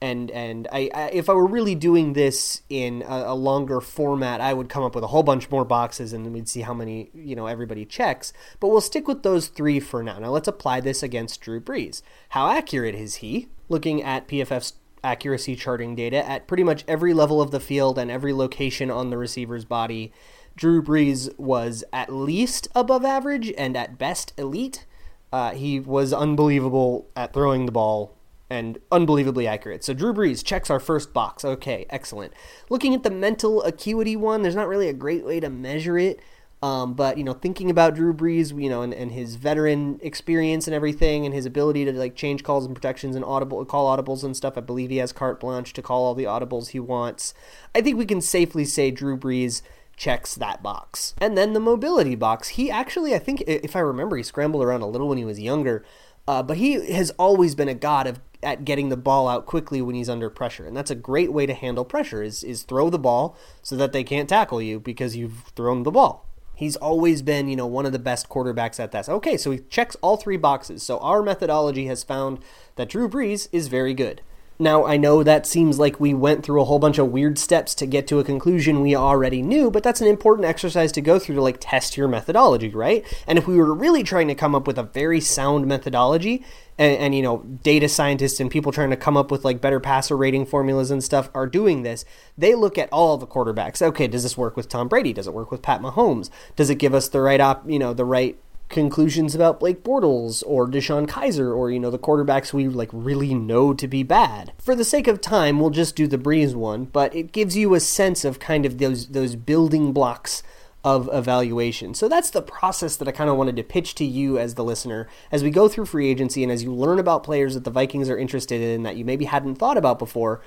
and 0.00 0.30
and 0.30 0.68
I, 0.72 0.90
I, 0.94 1.02
if 1.10 1.28
I 1.28 1.32
were 1.32 1.46
really 1.46 1.74
doing 1.74 2.12
this 2.12 2.62
in 2.68 3.02
a, 3.02 3.24
a, 3.28 3.34
longer 3.34 3.80
format, 3.80 4.40
I 4.40 4.52
would 4.52 4.68
come 4.68 4.82
up 4.82 4.94
with 4.94 5.04
a 5.04 5.08
whole 5.08 5.22
bunch 5.22 5.50
more 5.50 5.64
boxes, 5.64 6.12
and 6.12 6.32
we'd 6.32 6.48
see 6.48 6.60
how 6.60 6.74
many 6.74 7.10
you 7.14 7.34
know 7.34 7.46
everybody 7.46 7.84
checks. 7.84 8.32
But 8.60 8.68
we'll 8.68 8.80
stick 8.80 9.08
with 9.08 9.22
those 9.22 9.48
three 9.48 9.80
for 9.80 10.02
now. 10.02 10.18
Now 10.18 10.30
let's 10.30 10.48
apply 10.48 10.80
this 10.80 11.02
against 11.02 11.40
Drew 11.40 11.60
Brees. 11.60 12.02
How 12.30 12.50
accurate 12.50 12.94
is 12.94 13.16
he? 13.16 13.48
Looking 13.68 14.02
at 14.02 14.28
PFF's 14.28 14.74
accuracy 15.02 15.54
charting 15.54 15.94
data 15.94 16.26
at 16.28 16.46
pretty 16.46 16.64
much 16.64 16.84
every 16.88 17.14
level 17.14 17.40
of 17.40 17.50
the 17.50 17.60
field 17.60 17.98
and 17.98 18.10
every 18.10 18.32
location 18.32 18.90
on 18.90 19.10
the 19.10 19.18
receiver's 19.18 19.64
body, 19.64 20.12
Drew 20.56 20.82
Brees 20.82 21.36
was 21.38 21.84
at 21.92 22.12
least 22.12 22.68
above 22.74 23.04
average 23.04 23.52
and 23.56 23.76
at 23.76 23.98
best 23.98 24.32
elite. 24.38 24.86
Uh, 25.32 25.50
he 25.52 25.80
was 25.80 26.12
unbelievable 26.12 27.08
at 27.16 27.32
throwing 27.32 27.66
the 27.66 27.72
ball 27.72 28.16
and 28.54 28.78
unbelievably 28.92 29.48
accurate. 29.48 29.82
So 29.82 29.92
Drew 29.92 30.14
Brees 30.14 30.44
checks 30.44 30.70
our 30.70 30.78
first 30.78 31.12
box. 31.12 31.44
Okay, 31.44 31.86
excellent. 31.90 32.32
Looking 32.70 32.94
at 32.94 33.02
the 33.02 33.10
mental 33.10 33.62
acuity 33.64 34.14
one, 34.14 34.42
there's 34.42 34.54
not 34.54 34.68
really 34.68 34.88
a 34.88 34.92
great 34.92 35.24
way 35.24 35.40
to 35.40 35.50
measure 35.50 35.98
it. 35.98 36.20
Um, 36.62 36.94
but 36.94 37.18
you 37.18 37.24
know, 37.24 37.34
thinking 37.34 37.68
about 37.68 37.94
Drew 37.94 38.14
Brees, 38.14 38.58
you 38.58 38.70
know, 38.70 38.80
and, 38.80 38.94
and 38.94 39.12
his 39.12 39.34
veteran 39.34 39.98
experience 40.02 40.66
and 40.66 40.74
everything, 40.74 41.26
and 41.26 41.34
his 41.34 41.44
ability 41.44 41.84
to 41.84 41.92
like 41.92 42.14
change 42.14 42.42
calls 42.42 42.64
and 42.64 42.74
protections 42.74 43.16
and 43.16 43.24
audible 43.24 43.62
call 43.66 43.94
audibles 43.94 44.24
and 44.24 44.34
stuff, 44.34 44.56
I 44.56 44.60
believe 44.60 44.88
he 44.88 44.96
has 44.98 45.12
carte 45.12 45.40
blanche 45.40 45.74
to 45.74 45.82
call 45.82 46.04
all 46.04 46.14
the 46.14 46.24
audibles 46.24 46.68
he 46.68 46.80
wants. 46.80 47.34
I 47.74 47.82
think 47.82 47.98
we 47.98 48.06
can 48.06 48.22
safely 48.22 48.64
say 48.64 48.90
Drew 48.90 49.18
Brees 49.18 49.60
checks 49.96 50.34
that 50.36 50.62
box. 50.62 51.14
And 51.18 51.36
then 51.36 51.52
the 51.52 51.60
mobility 51.60 52.14
box, 52.14 52.50
he 52.50 52.70
actually, 52.70 53.14
I 53.14 53.18
think, 53.18 53.42
if 53.46 53.76
I 53.76 53.80
remember, 53.80 54.16
he 54.16 54.22
scrambled 54.22 54.64
around 54.64 54.80
a 54.80 54.88
little 54.88 55.08
when 55.08 55.18
he 55.18 55.24
was 55.24 55.40
younger. 55.40 55.84
Uh, 56.26 56.42
but 56.42 56.56
he 56.56 56.92
has 56.92 57.10
always 57.12 57.54
been 57.54 57.68
a 57.68 57.74
god 57.74 58.06
of 58.06 58.20
at 58.42 58.64
getting 58.64 58.90
the 58.90 58.96
ball 58.96 59.26
out 59.26 59.46
quickly 59.46 59.80
when 59.80 59.94
he's 59.94 60.08
under 60.08 60.28
pressure, 60.28 60.66
and 60.66 60.76
that's 60.76 60.90
a 60.90 60.94
great 60.94 61.32
way 61.32 61.46
to 61.46 61.54
handle 61.54 61.84
pressure. 61.84 62.22
Is 62.22 62.44
is 62.44 62.62
throw 62.62 62.90
the 62.90 62.98
ball 62.98 63.36
so 63.62 63.76
that 63.76 63.92
they 63.92 64.04
can't 64.04 64.28
tackle 64.28 64.60
you 64.60 64.78
because 64.78 65.16
you've 65.16 65.52
thrown 65.56 65.82
the 65.82 65.90
ball. 65.90 66.26
He's 66.56 66.76
always 66.76 67.20
been, 67.20 67.48
you 67.48 67.56
know, 67.56 67.66
one 67.66 67.84
of 67.84 67.92
the 67.92 67.98
best 67.98 68.28
quarterbacks 68.28 68.78
at 68.78 68.92
that. 68.92 69.08
Okay, 69.08 69.36
so 69.36 69.50
he 69.50 69.58
checks 69.70 69.96
all 70.02 70.16
three 70.16 70.36
boxes. 70.36 70.84
So 70.84 70.98
our 70.98 71.20
methodology 71.20 71.86
has 71.86 72.04
found 72.04 72.38
that 72.76 72.88
Drew 72.88 73.08
Brees 73.08 73.48
is 73.50 73.66
very 73.66 73.92
good. 73.92 74.22
Now, 74.58 74.84
I 74.86 74.96
know 74.96 75.22
that 75.22 75.46
seems 75.46 75.78
like 75.78 75.98
we 75.98 76.14
went 76.14 76.44
through 76.44 76.60
a 76.60 76.64
whole 76.64 76.78
bunch 76.78 76.98
of 76.98 77.10
weird 77.10 77.38
steps 77.38 77.74
to 77.76 77.86
get 77.86 78.06
to 78.08 78.20
a 78.20 78.24
conclusion 78.24 78.80
we 78.80 78.94
already 78.94 79.42
knew, 79.42 79.70
but 79.70 79.82
that's 79.82 80.00
an 80.00 80.06
important 80.06 80.46
exercise 80.46 80.92
to 80.92 81.00
go 81.00 81.18
through 81.18 81.34
to 81.34 81.42
like 81.42 81.56
test 81.60 81.96
your 81.96 82.06
methodology, 82.06 82.68
right? 82.68 83.04
And 83.26 83.36
if 83.36 83.48
we 83.48 83.56
were 83.56 83.74
really 83.74 84.04
trying 84.04 84.28
to 84.28 84.34
come 84.34 84.54
up 84.54 84.66
with 84.66 84.78
a 84.78 84.84
very 84.84 85.20
sound 85.20 85.66
methodology, 85.66 86.44
and, 86.76 86.96
and, 86.98 87.14
you 87.14 87.22
know, 87.22 87.38
data 87.62 87.88
scientists 87.88 88.40
and 88.40 88.50
people 88.50 88.72
trying 88.72 88.90
to 88.90 88.96
come 88.96 89.16
up 89.16 89.30
with 89.30 89.44
like 89.44 89.60
better 89.60 89.78
passer 89.78 90.16
rating 90.16 90.44
formulas 90.44 90.90
and 90.90 91.04
stuff 91.04 91.30
are 91.34 91.46
doing 91.46 91.82
this, 91.82 92.04
they 92.36 92.54
look 92.54 92.76
at 92.78 92.88
all 92.92 93.16
the 93.16 93.26
quarterbacks. 93.26 93.80
Okay, 93.80 94.08
does 94.08 94.24
this 94.24 94.36
work 94.36 94.56
with 94.56 94.68
Tom 94.68 94.88
Brady? 94.88 95.12
Does 95.12 95.28
it 95.28 95.34
work 95.34 95.52
with 95.52 95.62
Pat 95.62 95.80
Mahomes? 95.80 96.30
Does 96.56 96.70
it 96.70 96.76
give 96.76 96.92
us 96.92 97.08
the 97.08 97.20
right 97.20 97.40
op, 97.40 97.68
you 97.68 97.78
know, 97.78 97.94
the 97.94 98.04
right 98.04 98.36
conclusions 98.68 99.34
about 99.34 99.60
Blake 99.60 99.84
Bortles 99.84 100.42
or 100.46 100.66
DeShone 100.66 101.06
Kizer 101.06 101.54
or 101.56 101.70
you 101.70 101.78
know 101.78 101.90
the 101.90 101.98
quarterbacks 101.98 102.52
we 102.52 102.68
like 102.68 102.90
really 102.92 103.34
know 103.34 103.74
to 103.74 103.86
be 103.86 104.02
bad. 104.02 104.52
For 104.58 104.74
the 104.74 104.84
sake 104.84 105.06
of 105.06 105.20
time, 105.20 105.60
we'll 105.60 105.70
just 105.70 105.96
do 105.96 106.06
the 106.06 106.18
Brees 106.18 106.54
one, 106.54 106.84
but 106.84 107.14
it 107.14 107.32
gives 107.32 107.56
you 107.56 107.74
a 107.74 107.80
sense 107.80 108.24
of 108.24 108.38
kind 108.40 108.66
of 108.66 108.78
those 108.78 109.08
those 109.08 109.36
building 109.36 109.92
blocks 109.92 110.42
of 110.84 111.08
evaluation. 111.12 111.94
So 111.94 112.08
that's 112.08 112.30
the 112.30 112.42
process 112.42 112.96
that 112.96 113.08
I 113.08 113.12
kind 113.12 113.30
of 113.30 113.36
wanted 113.36 113.56
to 113.56 113.62
pitch 113.62 113.94
to 113.96 114.04
you 114.04 114.38
as 114.38 114.54
the 114.54 114.64
listener 114.64 115.08
as 115.32 115.42
we 115.42 115.50
go 115.50 115.66
through 115.66 115.86
free 115.86 116.10
agency 116.10 116.42
and 116.42 116.52
as 116.52 116.62
you 116.62 116.74
learn 116.74 116.98
about 116.98 117.24
players 117.24 117.54
that 117.54 117.64
the 117.64 117.70
Vikings 117.70 118.10
are 118.10 118.18
interested 118.18 118.60
in 118.60 118.82
that 118.82 118.96
you 118.96 119.04
maybe 119.04 119.24
hadn't 119.24 119.54
thought 119.54 119.78
about 119.78 119.98
before. 119.98 120.42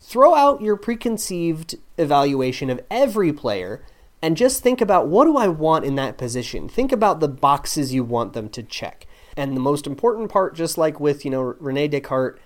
Throw 0.00 0.34
out 0.34 0.62
your 0.62 0.76
preconceived 0.76 1.76
evaluation 1.96 2.70
of 2.70 2.80
every 2.90 3.32
player 3.32 3.84
and 4.20 4.36
just 4.36 4.62
think 4.62 4.80
about 4.80 5.08
what 5.08 5.24
do 5.24 5.36
I 5.36 5.48
want 5.48 5.84
in 5.84 5.94
that 5.96 6.18
position. 6.18 6.68
Think 6.68 6.92
about 6.92 7.20
the 7.20 7.28
boxes 7.28 7.94
you 7.94 8.02
want 8.04 8.32
them 8.32 8.48
to 8.50 8.62
check. 8.62 9.06
And 9.36 9.56
the 9.56 9.60
most 9.60 9.86
important 9.86 10.30
part, 10.30 10.56
just 10.56 10.76
like 10.76 10.98
with, 10.98 11.24
you 11.24 11.30
know, 11.30 11.42
Rene 11.42 11.88
Descartes, 11.88 12.40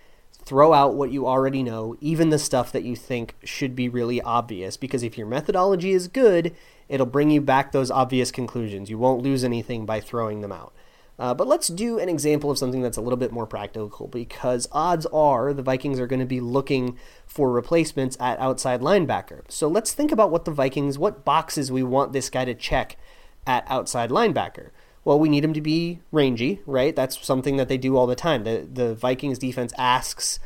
throw 0.44 0.72
out 0.72 0.94
what 0.94 1.12
you 1.12 1.26
already 1.26 1.62
know, 1.62 1.96
even 2.00 2.30
the 2.30 2.38
stuff 2.38 2.72
that 2.72 2.82
you 2.82 2.96
think 2.96 3.36
should 3.44 3.74
be 3.74 3.88
really 3.88 4.20
obvious. 4.20 4.76
Because 4.76 5.02
if 5.02 5.16
your 5.16 5.26
methodology 5.26 5.92
is 5.92 6.08
good, 6.08 6.54
it'll 6.88 7.06
bring 7.06 7.30
you 7.30 7.40
back 7.40 7.72
those 7.72 7.90
obvious 7.90 8.30
conclusions. 8.30 8.90
You 8.90 8.98
won't 8.98 9.22
lose 9.22 9.44
anything 9.44 9.86
by 9.86 10.00
throwing 10.00 10.40
them 10.40 10.52
out. 10.52 10.74
Uh, 11.22 11.32
but 11.32 11.46
let's 11.46 11.68
do 11.68 12.00
an 12.00 12.08
example 12.08 12.50
of 12.50 12.58
something 12.58 12.82
that's 12.82 12.96
a 12.96 13.00
little 13.00 13.16
bit 13.16 13.30
more 13.30 13.46
practical 13.46 14.08
because 14.08 14.68
odds 14.72 15.06
are 15.12 15.54
the 15.54 15.62
Vikings 15.62 16.00
are 16.00 16.08
going 16.08 16.18
to 16.18 16.26
be 16.26 16.40
looking 16.40 16.98
for 17.28 17.52
replacements 17.52 18.16
at 18.18 18.40
outside 18.40 18.80
linebacker. 18.80 19.42
So 19.48 19.68
let's 19.68 19.92
think 19.92 20.10
about 20.10 20.32
what 20.32 20.46
the 20.46 20.50
Vikings, 20.50 20.98
what 20.98 21.24
boxes 21.24 21.70
we 21.70 21.84
want 21.84 22.12
this 22.12 22.28
guy 22.28 22.44
to 22.44 22.56
check 22.56 22.96
at 23.46 23.64
outside 23.68 24.10
linebacker. 24.10 24.70
Well, 25.04 25.20
we 25.20 25.28
need 25.28 25.44
him 25.44 25.52
to 25.54 25.60
be 25.60 26.00
rangy, 26.10 26.60
right? 26.66 26.96
That's 26.96 27.24
something 27.24 27.56
that 27.56 27.68
they 27.68 27.78
do 27.78 27.96
all 27.96 28.08
the 28.08 28.16
time. 28.16 28.42
The 28.42 28.66
the 28.72 28.92
Vikings 28.92 29.38
defense 29.38 29.72
asks 29.78 30.40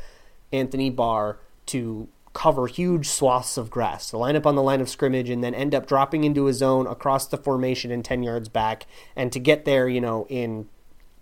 Anthony 0.53 0.91
Barr 0.91 1.39
to 1.67 2.07
cover 2.37 2.67
huge 2.67 3.09
swaths 3.09 3.57
of 3.57 3.71
grass, 3.71 4.11
to 4.11 4.17
line 4.17 4.35
up 4.35 4.45
on 4.45 4.53
the 4.53 4.61
line 4.61 4.79
of 4.79 4.87
scrimmage 4.87 5.27
and 5.27 5.43
then 5.43 5.55
end 5.55 5.73
up 5.73 5.87
dropping 5.87 6.23
into 6.23 6.47
a 6.47 6.53
zone 6.53 6.85
across 6.85 7.25
the 7.25 7.35
formation 7.35 7.89
and 7.89 8.05
10 8.05 8.21
yards 8.21 8.47
back, 8.47 8.85
and 9.15 9.31
to 9.31 9.39
get 9.39 9.65
there, 9.65 9.89
you 9.89 9.99
know, 9.99 10.27
in 10.29 10.69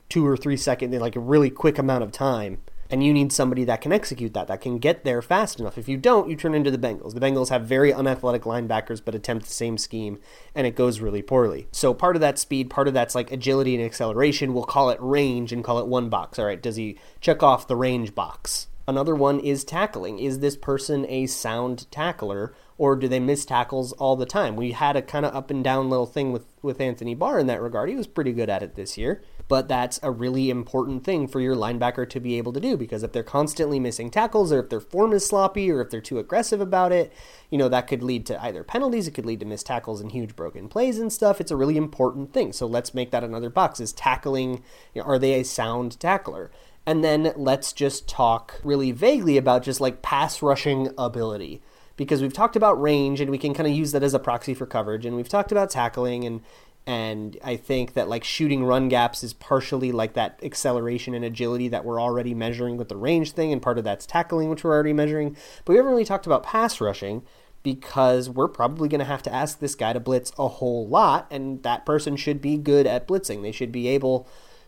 two 0.09 0.27
or 0.27 0.35
three 0.35 0.57
seconds, 0.57 0.93
like 0.95 1.15
a 1.15 1.21
really 1.21 1.49
quick 1.49 1.77
amount 1.77 2.03
of 2.03 2.11
time. 2.11 2.57
And 2.89 3.01
you 3.01 3.13
need 3.13 3.31
somebody 3.31 3.63
that 3.63 3.79
can 3.79 3.93
execute 3.93 4.33
that, 4.33 4.49
that 4.49 4.59
can 4.59 4.77
get 4.77 5.05
there 5.05 5.21
fast 5.21 5.57
enough. 5.57 5.77
If 5.77 5.87
you 5.87 5.95
don't, 5.95 6.29
you 6.29 6.35
turn 6.35 6.53
into 6.53 6.69
the 6.69 6.77
Bengals. 6.77 7.13
The 7.13 7.21
Bengals 7.21 7.47
have 7.47 7.63
very 7.63 7.93
unathletic 7.93 8.41
linebackers, 8.41 9.01
but 9.03 9.15
attempt 9.15 9.45
the 9.45 9.53
same 9.53 9.77
scheme, 9.77 10.19
and 10.53 10.67
it 10.67 10.75
goes 10.75 10.99
really 10.99 11.21
poorly. 11.21 11.69
So 11.71 11.93
part 11.93 12.17
of 12.17 12.21
that 12.23 12.37
speed, 12.37 12.69
part 12.69 12.89
of 12.89 12.93
that's 12.93 13.15
like 13.15 13.31
agility 13.31 13.73
and 13.73 13.85
acceleration. 13.85 14.53
We'll 14.53 14.65
call 14.65 14.89
it 14.89 14.99
range 14.99 15.53
and 15.53 15.63
call 15.63 15.79
it 15.79 15.87
one 15.87 16.09
box. 16.09 16.37
All 16.37 16.45
right, 16.45 16.61
does 16.61 16.75
he 16.75 16.99
check 17.21 17.41
off 17.41 17.69
the 17.69 17.77
range 17.77 18.13
box? 18.13 18.67
Another 18.87 19.15
one 19.15 19.39
is 19.39 19.63
tackling. 19.63 20.19
Is 20.19 20.39
this 20.39 20.55
person 20.55 21.05
a 21.09 21.25
sound 21.25 21.89
tackler 21.89 22.53
or 22.77 22.95
do 22.95 23.07
they 23.07 23.19
miss 23.19 23.45
tackles 23.45 23.93
all 23.93 24.15
the 24.15 24.27
time? 24.27 24.55
We 24.55 24.73
had 24.73 24.95
a 24.95 25.01
kind 25.01 25.25
of 25.25 25.33
up 25.33 25.49
and 25.49 25.63
down 25.63 25.89
little 25.89 26.05
thing 26.05 26.31
with, 26.31 26.45
with 26.61 26.79
Anthony 26.79 27.15
Barr 27.15 27.39
in 27.39 27.47
that 27.47 27.61
regard. 27.61 27.89
He 27.89 27.95
was 27.95 28.05
pretty 28.05 28.31
good 28.31 28.49
at 28.49 28.61
it 28.61 28.75
this 28.75 28.95
year, 28.95 29.23
but 29.47 29.67
that's 29.67 29.99
a 30.03 30.11
really 30.11 30.51
important 30.51 31.03
thing 31.03 31.27
for 31.27 31.39
your 31.39 31.55
linebacker 31.55 32.07
to 32.09 32.19
be 32.19 32.37
able 32.37 32.53
to 32.53 32.59
do 32.59 32.77
because 32.77 33.01
if 33.01 33.11
they're 33.11 33.23
constantly 33.23 33.79
missing 33.79 34.11
tackles 34.11 34.51
or 34.51 34.59
if 34.59 34.69
their 34.69 34.81
form 34.81 35.13
is 35.13 35.25
sloppy 35.25 35.71
or 35.71 35.81
if 35.81 35.89
they're 35.89 36.01
too 36.01 36.19
aggressive 36.19 36.61
about 36.61 36.91
it, 36.91 37.11
you 37.49 37.57
know, 37.57 37.69
that 37.69 37.87
could 37.87 38.03
lead 38.03 38.25
to 38.27 38.43
either 38.43 38.63
penalties, 38.63 39.07
it 39.07 39.15
could 39.15 39.25
lead 39.25 39.39
to 39.39 39.47
missed 39.47 39.65
tackles 39.65 40.01
and 40.01 40.11
huge 40.11 40.35
broken 40.35 40.67
plays 40.67 40.99
and 40.99 41.11
stuff. 41.11 41.41
It's 41.41 41.51
a 41.51 41.57
really 41.57 41.77
important 41.77 42.33
thing. 42.33 42.53
So 42.53 42.67
let's 42.67 42.93
make 42.93 43.09
that 43.11 43.23
another 43.23 43.49
box. 43.49 43.79
Is 43.79 43.93
tackling, 43.93 44.63
you 44.93 45.01
know, 45.01 45.07
are 45.07 45.17
they 45.17 45.39
a 45.39 45.43
sound 45.43 45.99
tackler? 45.99 46.51
And 46.85 47.03
then 47.03 47.33
let's 47.35 47.73
just 47.73 48.07
talk 48.07 48.59
really 48.63 48.91
vaguely 48.91 49.37
about 49.37 49.63
just 49.63 49.81
like 49.81 50.01
pass 50.01 50.41
rushing 50.41 50.89
ability. 50.97 51.61
Because 51.97 52.21
we've 52.21 52.33
talked 52.33 52.55
about 52.55 52.79
range 52.81 53.21
and 53.21 53.31
we 53.31 53.37
can 53.37 53.53
kind 53.53 53.67
of 53.67 53.73
use 53.73 53.93
that 53.93 54.03
as 54.03 54.13
a 54.13 54.19
proxy 54.19 54.53
for 54.53 54.65
coverage 54.65 55.05
and 55.05 55.15
we've 55.15 55.29
talked 55.29 55.51
about 55.51 55.69
tackling 55.69 56.25
and 56.25 56.41
and 56.87 57.37
I 57.43 57.55
think 57.55 57.93
that 57.93 58.09
like 58.09 58.23
shooting 58.23 58.63
run 58.63 58.89
gaps 58.89 59.23
is 59.23 59.33
partially 59.33 59.91
like 59.91 60.13
that 60.13 60.39
acceleration 60.43 61.15
and 61.15 61.25
agility 61.25 61.67
that 61.69 61.83
we're 61.83 61.99
already 61.99 62.35
measuring 62.35 62.77
with 62.77 62.89
the 62.89 62.97
range 62.97 63.31
thing 63.31 63.51
and 63.51 63.61
part 63.61 63.77
of 63.77 63.85
that's 63.85 64.05
tackling 64.05 64.49
which 64.49 64.63
we're 64.63 64.73
already 64.73 64.93
measuring. 64.93 65.37
But 65.63 65.73
we 65.73 65.77
haven't 65.77 65.91
really 65.91 66.05
talked 66.05 66.25
about 66.25 66.43
pass 66.43 66.81
rushing 66.81 67.23
because 67.63 68.29
we're 68.29 68.47
probably 68.47 68.87
going 68.87 68.99
to 68.99 69.05
have 69.05 69.23
to 69.23 69.33
ask 69.33 69.59
this 69.59 69.73
guy 69.73 69.93
to 69.93 69.99
blitz 69.99 70.31
a 70.37 70.47
whole 70.47 70.87
lot 70.87 71.25
and 71.31 71.63
that 71.63 71.85
person 71.85 72.15
should 72.17 72.39
be 72.39 72.57
good 72.57 72.85
at 72.85 73.07
blitzing. 73.07 73.41
They 73.41 73.51
should 73.51 73.71
be 73.71 73.87
able 73.87 74.27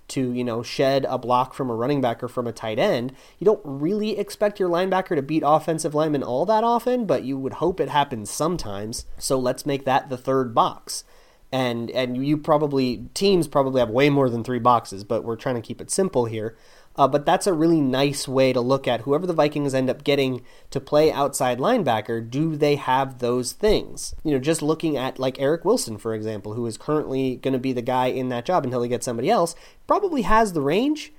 to, 0.09 0.31
you 0.31 0.43
know, 0.43 0.63
shed 0.63 1.05
a 1.09 1.17
block 1.17 1.53
from 1.53 1.69
a 1.69 1.75
running 1.75 2.01
back 2.01 2.23
or 2.23 2.27
from 2.27 2.47
a 2.47 2.53
tight 2.53 2.79
end. 2.79 3.13
You 3.39 3.45
don't 3.45 3.61
really 3.63 4.17
expect 4.17 4.59
your 4.59 4.69
linebacker 4.69 5.15
to 5.15 5.21
beat 5.21 5.43
offensive 5.45 5.93
linemen 5.93 6.23
all 6.23 6.45
that 6.45 6.63
often, 6.63 7.05
but 7.05 7.23
you 7.23 7.37
would 7.37 7.53
hope 7.53 7.79
it 7.79 7.89
happens 7.89 8.29
sometimes. 8.29 9.05
So 9.17 9.37
let's 9.37 9.65
make 9.65 9.85
that 9.85 10.09
the 10.09 10.17
third 10.17 10.53
box. 10.53 11.03
And 11.51 11.89
and 11.91 12.25
you 12.25 12.37
probably 12.37 13.07
teams 13.13 13.47
probably 13.47 13.79
have 13.79 13.89
way 13.89 14.09
more 14.09 14.29
than 14.29 14.43
3 14.43 14.59
boxes, 14.59 15.05
but 15.05 15.23
we're 15.23 15.37
trying 15.37 15.55
to 15.55 15.61
keep 15.61 15.79
it 15.79 15.89
simple 15.89 16.25
here. 16.25 16.57
Uh, 16.97 17.07
but 17.07 17.25
that's 17.25 17.45
a 17.45 17.53
really 17.53 17.79
nice 17.79 18.27
way 18.27 18.51
to 18.51 18.59
look 18.59 18.87
at 18.87 19.01
whoever 19.01 19.27
the 19.27 19.33
Vikings 19.33 19.73
end 19.73 19.89
up 19.89 20.03
getting 20.03 20.43
to 20.71 20.79
play 20.79 21.11
outside 21.11 21.59
linebacker. 21.59 22.27
Do 22.27 22.55
they 22.55 22.75
have 22.75 23.19
those 23.19 23.51
things? 23.51 24.15
You 24.23 24.31
know, 24.31 24.39
just 24.39 24.61
looking 24.61 24.97
at 24.97 25.19
like 25.19 25.39
Eric 25.39 25.63
Wilson, 25.63 25.97
for 25.97 26.15
example, 26.15 26.53
who 26.53 26.65
is 26.65 26.77
currently 26.77 27.35
going 27.35 27.53
to 27.53 27.59
be 27.59 27.73
the 27.73 27.81
guy 27.83 28.07
in 28.07 28.29
that 28.29 28.45
job 28.45 28.63
until 28.63 28.81
he 28.81 28.89
gets 28.89 29.05
somebody 29.05 29.29
else, 29.29 29.55
probably 29.85 30.23
has 30.23 30.53
the 30.53 30.61
range. 30.61 31.13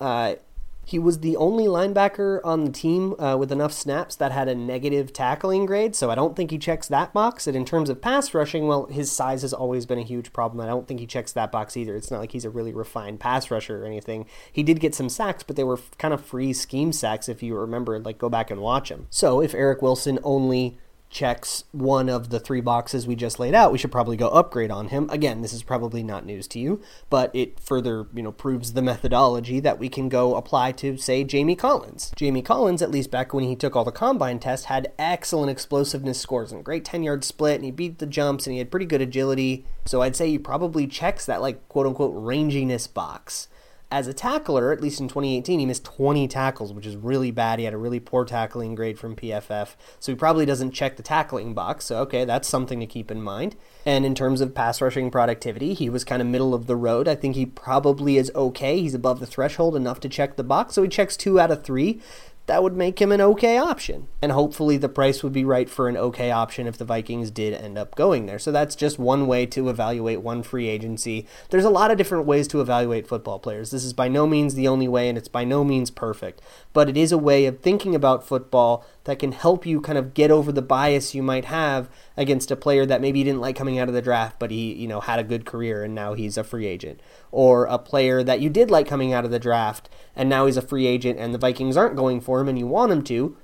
Uh, 0.00 0.36
he 0.84 0.98
was 0.98 1.20
the 1.20 1.36
only 1.36 1.64
linebacker 1.64 2.40
on 2.44 2.64
the 2.64 2.70
team 2.70 3.18
uh, 3.18 3.36
with 3.36 3.50
enough 3.50 3.72
snaps 3.72 4.16
that 4.16 4.32
had 4.32 4.48
a 4.48 4.54
negative 4.54 5.12
tackling 5.12 5.66
grade, 5.66 5.96
so 5.96 6.10
I 6.10 6.14
don't 6.14 6.36
think 6.36 6.50
he 6.50 6.58
checks 6.58 6.88
that 6.88 7.12
box. 7.12 7.46
And 7.46 7.56
in 7.56 7.64
terms 7.64 7.90
of 7.90 8.00
pass 8.00 8.34
rushing, 8.34 8.66
well, 8.66 8.86
his 8.86 9.10
size 9.10 9.42
has 9.42 9.52
always 9.52 9.86
been 9.86 9.98
a 9.98 10.02
huge 10.02 10.32
problem. 10.32 10.60
I 10.60 10.68
don't 10.68 10.86
think 10.86 11.00
he 11.00 11.06
checks 11.06 11.32
that 11.32 11.52
box 11.52 11.76
either. 11.76 11.96
It's 11.96 12.10
not 12.10 12.20
like 12.20 12.32
he's 12.32 12.44
a 12.44 12.50
really 12.50 12.72
refined 12.72 13.20
pass 13.20 13.50
rusher 13.50 13.82
or 13.82 13.86
anything. 13.86 14.26
He 14.52 14.62
did 14.62 14.80
get 14.80 14.94
some 14.94 15.08
sacks, 15.08 15.42
but 15.42 15.56
they 15.56 15.64
were 15.64 15.78
kind 15.98 16.14
of 16.14 16.24
free 16.24 16.52
scheme 16.52 16.92
sacks 16.92 17.28
if 17.28 17.42
you 17.42 17.56
remember, 17.56 17.98
like 17.98 18.18
go 18.18 18.28
back 18.28 18.50
and 18.50 18.60
watch 18.60 18.90
him. 18.90 19.06
So 19.10 19.40
if 19.40 19.54
Eric 19.54 19.82
Wilson 19.82 20.18
only 20.22 20.78
checks 21.14 21.64
one 21.70 22.08
of 22.08 22.28
the 22.28 22.40
three 22.40 22.60
boxes 22.60 23.06
we 23.06 23.14
just 23.14 23.38
laid 23.38 23.54
out, 23.54 23.72
we 23.72 23.78
should 23.78 23.92
probably 23.92 24.16
go 24.16 24.28
upgrade 24.28 24.70
on 24.70 24.88
him. 24.88 25.08
Again, 25.10 25.40
this 25.40 25.52
is 25.52 25.62
probably 25.62 26.02
not 26.02 26.26
news 26.26 26.48
to 26.48 26.58
you, 26.58 26.82
but 27.08 27.30
it 27.34 27.60
further, 27.60 28.08
you 28.12 28.22
know, 28.22 28.32
proves 28.32 28.72
the 28.72 28.82
methodology 28.82 29.60
that 29.60 29.78
we 29.78 29.88
can 29.88 30.08
go 30.08 30.34
apply 30.34 30.72
to, 30.72 30.98
say, 30.98 31.22
Jamie 31.22 31.56
Collins. 31.56 32.12
Jamie 32.16 32.42
Collins, 32.42 32.82
at 32.82 32.90
least 32.90 33.10
back 33.10 33.32
when 33.32 33.44
he 33.44 33.54
took 33.54 33.76
all 33.76 33.84
the 33.84 33.92
combine 33.92 34.40
tests, 34.40 34.66
had 34.66 34.92
excellent 34.98 35.50
explosiveness 35.50 36.20
scores 36.20 36.50
and 36.50 36.64
great 36.64 36.84
10 36.84 37.04
yard 37.04 37.24
split, 37.24 37.54
and 37.54 37.64
he 37.64 37.70
beat 37.70 37.98
the 37.98 38.06
jumps 38.06 38.46
and 38.46 38.52
he 38.52 38.58
had 38.58 38.70
pretty 38.70 38.86
good 38.86 39.00
agility. 39.00 39.64
So 39.86 40.02
I'd 40.02 40.16
say 40.16 40.28
he 40.28 40.38
probably 40.38 40.86
checks 40.88 41.24
that, 41.26 41.40
like, 41.40 41.68
quote 41.68 41.86
unquote, 41.86 42.14
ranginess 42.14 42.92
box 42.92 43.48
as 43.94 44.08
a 44.08 44.12
tackler, 44.12 44.72
at 44.72 44.80
least 44.80 44.98
in 44.98 45.06
2018, 45.06 45.60
he 45.60 45.66
missed 45.66 45.84
20 45.84 46.26
tackles, 46.26 46.72
which 46.72 46.84
is 46.84 46.96
really 46.96 47.30
bad. 47.30 47.60
He 47.60 47.64
had 47.64 47.74
a 47.74 47.78
really 47.78 48.00
poor 48.00 48.24
tackling 48.24 48.74
grade 48.74 48.98
from 48.98 49.14
PFF, 49.14 49.76
so 50.00 50.10
he 50.10 50.16
probably 50.16 50.44
doesn't 50.44 50.72
check 50.72 50.96
the 50.96 51.02
tackling 51.04 51.54
box. 51.54 51.84
So, 51.84 51.98
okay, 51.98 52.24
that's 52.24 52.48
something 52.48 52.80
to 52.80 52.86
keep 52.86 53.08
in 53.08 53.22
mind. 53.22 53.54
And 53.86 54.04
in 54.04 54.16
terms 54.16 54.40
of 54.40 54.52
pass 54.52 54.80
rushing 54.80 55.12
productivity, 55.12 55.74
he 55.74 55.88
was 55.88 56.02
kind 56.02 56.20
of 56.20 56.26
middle 56.26 56.54
of 56.54 56.66
the 56.66 56.74
road. 56.74 57.06
I 57.06 57.14
think 57.14 57.36
he 57.36 57.46
probably 57.46 58.16
is 58.16 58.32
okay. 58.34 58.80
He's 58.80 58.94
above 58.94 59.20
the 59.20 59.26
threshold 59.26 59.76
enough 59.76 60.00
to 60.00 60.08
check 60.08 60.34
the 60.34 60.42
box, 60.42 60.74
so 60.74 60.82
he 60.82 60.88
checks 60.88 61.16
two 61.16 61.38
out 61.38 61.52
of 61.52 61.62
three 61.62 62.00
that 62.46 62.62
would 62.62 62.76
make 62.76 63.00
him 63.00 63.10
an 63.10 63.20
okay 63.20 63.56
option. 63.56 64.06
And 64.20 64.30
hopefully 64.32 64.76
the 64.76 64.88
price 64.88 65.22
would 65.22 65.32
be 65.32 65.44
right 65.44 65.68
for 65.68 65.88
an 65.88 65.96
okay 65.96 66.30
option 66.30 66.66
if 66.66 66.76
the 66.76 66.84
Vikings 66.84 67.30
did 67.30 67.54
end 67.54 67.78
up 67.78 67.94
going 67.94 68.26
there. 68.26 68.38
So 68.38 68.52
that's 68.52 68.76
just 68.76 68.98
one 68.98 69.26
way 69.26 69.46
to 69.46 69.68
evaluate 69.68 70.20
one 70.20 70.42
free 70.42 70.68
agency. 70.68 71.26
There's 71.50 71.64
a 71.64 71.70
lot 71.70 71.90
of 71.90 71.96
different 71.96 72.26
ways 72.26 72.46
to 72.48 72.60
evaluate 72.60 73.06
football 73.06 73.38
players. 73.38 73.70
This 73.70 73.84
is 73.84 73.94
by 73.94 74.08
no 74.08 74.26
means 74.26 74.54
the 74.54 74.68
only 74.68 74.88
way, 74.88 75.08
and 75.08 75.16
it's 75.16 75.28
by 75.28 75.44
no 75.44 75.64
means 75.64 75.90
perfect. 75.90 76.42
But 76.72 76.90
it 76.90 76.96
is 76.96 77.12
a 77.12 77.18
way 77.18 77.46
of 77.46 77.60
thinking 77.60 77.94
about 77.94 78.26
football 78.26 78.84
that 79.04 79.18
can 79.18 79.32
help 79.32 79.64
you 79.64 79.80
kind 79.80 79.98
of 79.98 80.14
get 80.14 80.30
over 80.30 80.52
the 80.52 80.62
bias 80.62 81.14
you 81.14 81.22
might 81.22 81.46
have 81.46 81.88
against 82.16 82.50
a 82.50 82.56
player 82.56 82.86
that 82.86 83.00
maybe 83.00 83.18
you 83.18 83.24
didn't 83.24 83.40
like 83.40 83.56
coming 83.56 83.78
out 83.78 83.88
of 83.88 83.94
the 83.94 84.02
draft, 84.02 84.38
but 84.38 84.50
he, 84.50 84.72
you 84.72 84.88
know, 84.88 85.00
had 85.00 85.18
a 85.18 85.24
good 85.24 85.44
career 85.44 85.82
and 85.82 85.94
now 85.94 86.14
he's 86.14 86.36
a 86.36 86.44
free 86.44 86.66
agent. 86.66 87.00
Or 87.34 87.64
a 87.64 87.78
player 87.78 88.22
that 88.22 88.40
you 88.40 88.48
did 88.48 88.70
like 88.70 88.86
coming 88.86 89.12
out 89.12 89.24
of 89.24 89.30
the 89.30 89.38
draft 89.38 89.88
and 90.14 90.28
now 90.28 90.46
he's 90.46 90.56
a 90.56 90.62
free 90.62 90.86
agent 90.86 91.18
and 91.18 91.34
the 91.34 91.38
Vikings 91.38 91.76
aren't 91.76 91.96
going 91.96 92.20
for 92.20 92.40
him 92.40 92.48
and 92.48 92.58
you 92.58 92.66
want 92.66 92.92
him 92.92 93.02
to. 93.04 93.36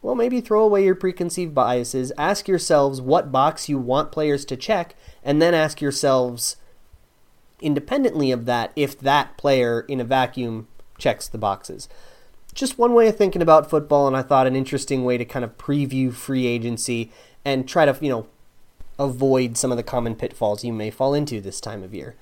Well, 0.00 0.14
maybe 0.14 0.40
throw 0.40 0.62
away 0.62 0.84
your 0.84 0.94
preconceived 0.94 1.54
biases, 1.54 2.12
ask 2.16 2.48
yourselves 2.48 3.00
what 3.00 3.32
box 3.32 3.68
you 3.68 3.78
want 3.78 4.12
players 4.12 4.44
to 4.46 4.56
check, 4.56 4.94
and 5.22 5.40
then 5.40 5.54
ask 5.54 5.80
yourselves 5.80 6.56
independently 7.60 8.30
of 8.30 8.44
that 8.46 8.72
if 8.76 8.98
that 9.00 9.36
player 9.36 9.80
in 9.88 10.00
a 10.00 10.04
vacuum 10.04 10.68
checks 10.98 11.28
the 11.28 11.38
boxes 11.38 11.88
just 12.54 12.78
one 12.78 12.94
way 12.94 13.08
of 13.08 13.16
thinking 13.16 13.42
about 13.42 13.68
football, 13.68 14.06
and 14.06 14.16
I 14.16 14.22
thought 14.22 14.46
an 14.46 14.56
interesting 14.56 15.04
way 15.04 15.18
to 15.18 15.24
kind 15.24 15.44
of 15.44 15.58
preview 15.58 16.12
free 16.12 16.46
agency 16.46 17.10
and 17.44 17.68
try 17.68 17.84
to, 17.84 17.96
you 18.00 18.08
know, 18.08 18.26
avoid 18.98 19.56
some 19.56 19.72
of 19.72 19.76
the 19.76 19.82
common 19.82 20.14
pitfalls 20.14 20.64
you 20.64 20.72
may 20.72 20.90
fall 20.90 21.14
into 21.14 21.40
this 21.40 21.60
time 21.60 21.82
of 21.82 21.92
year. 21.92 22.14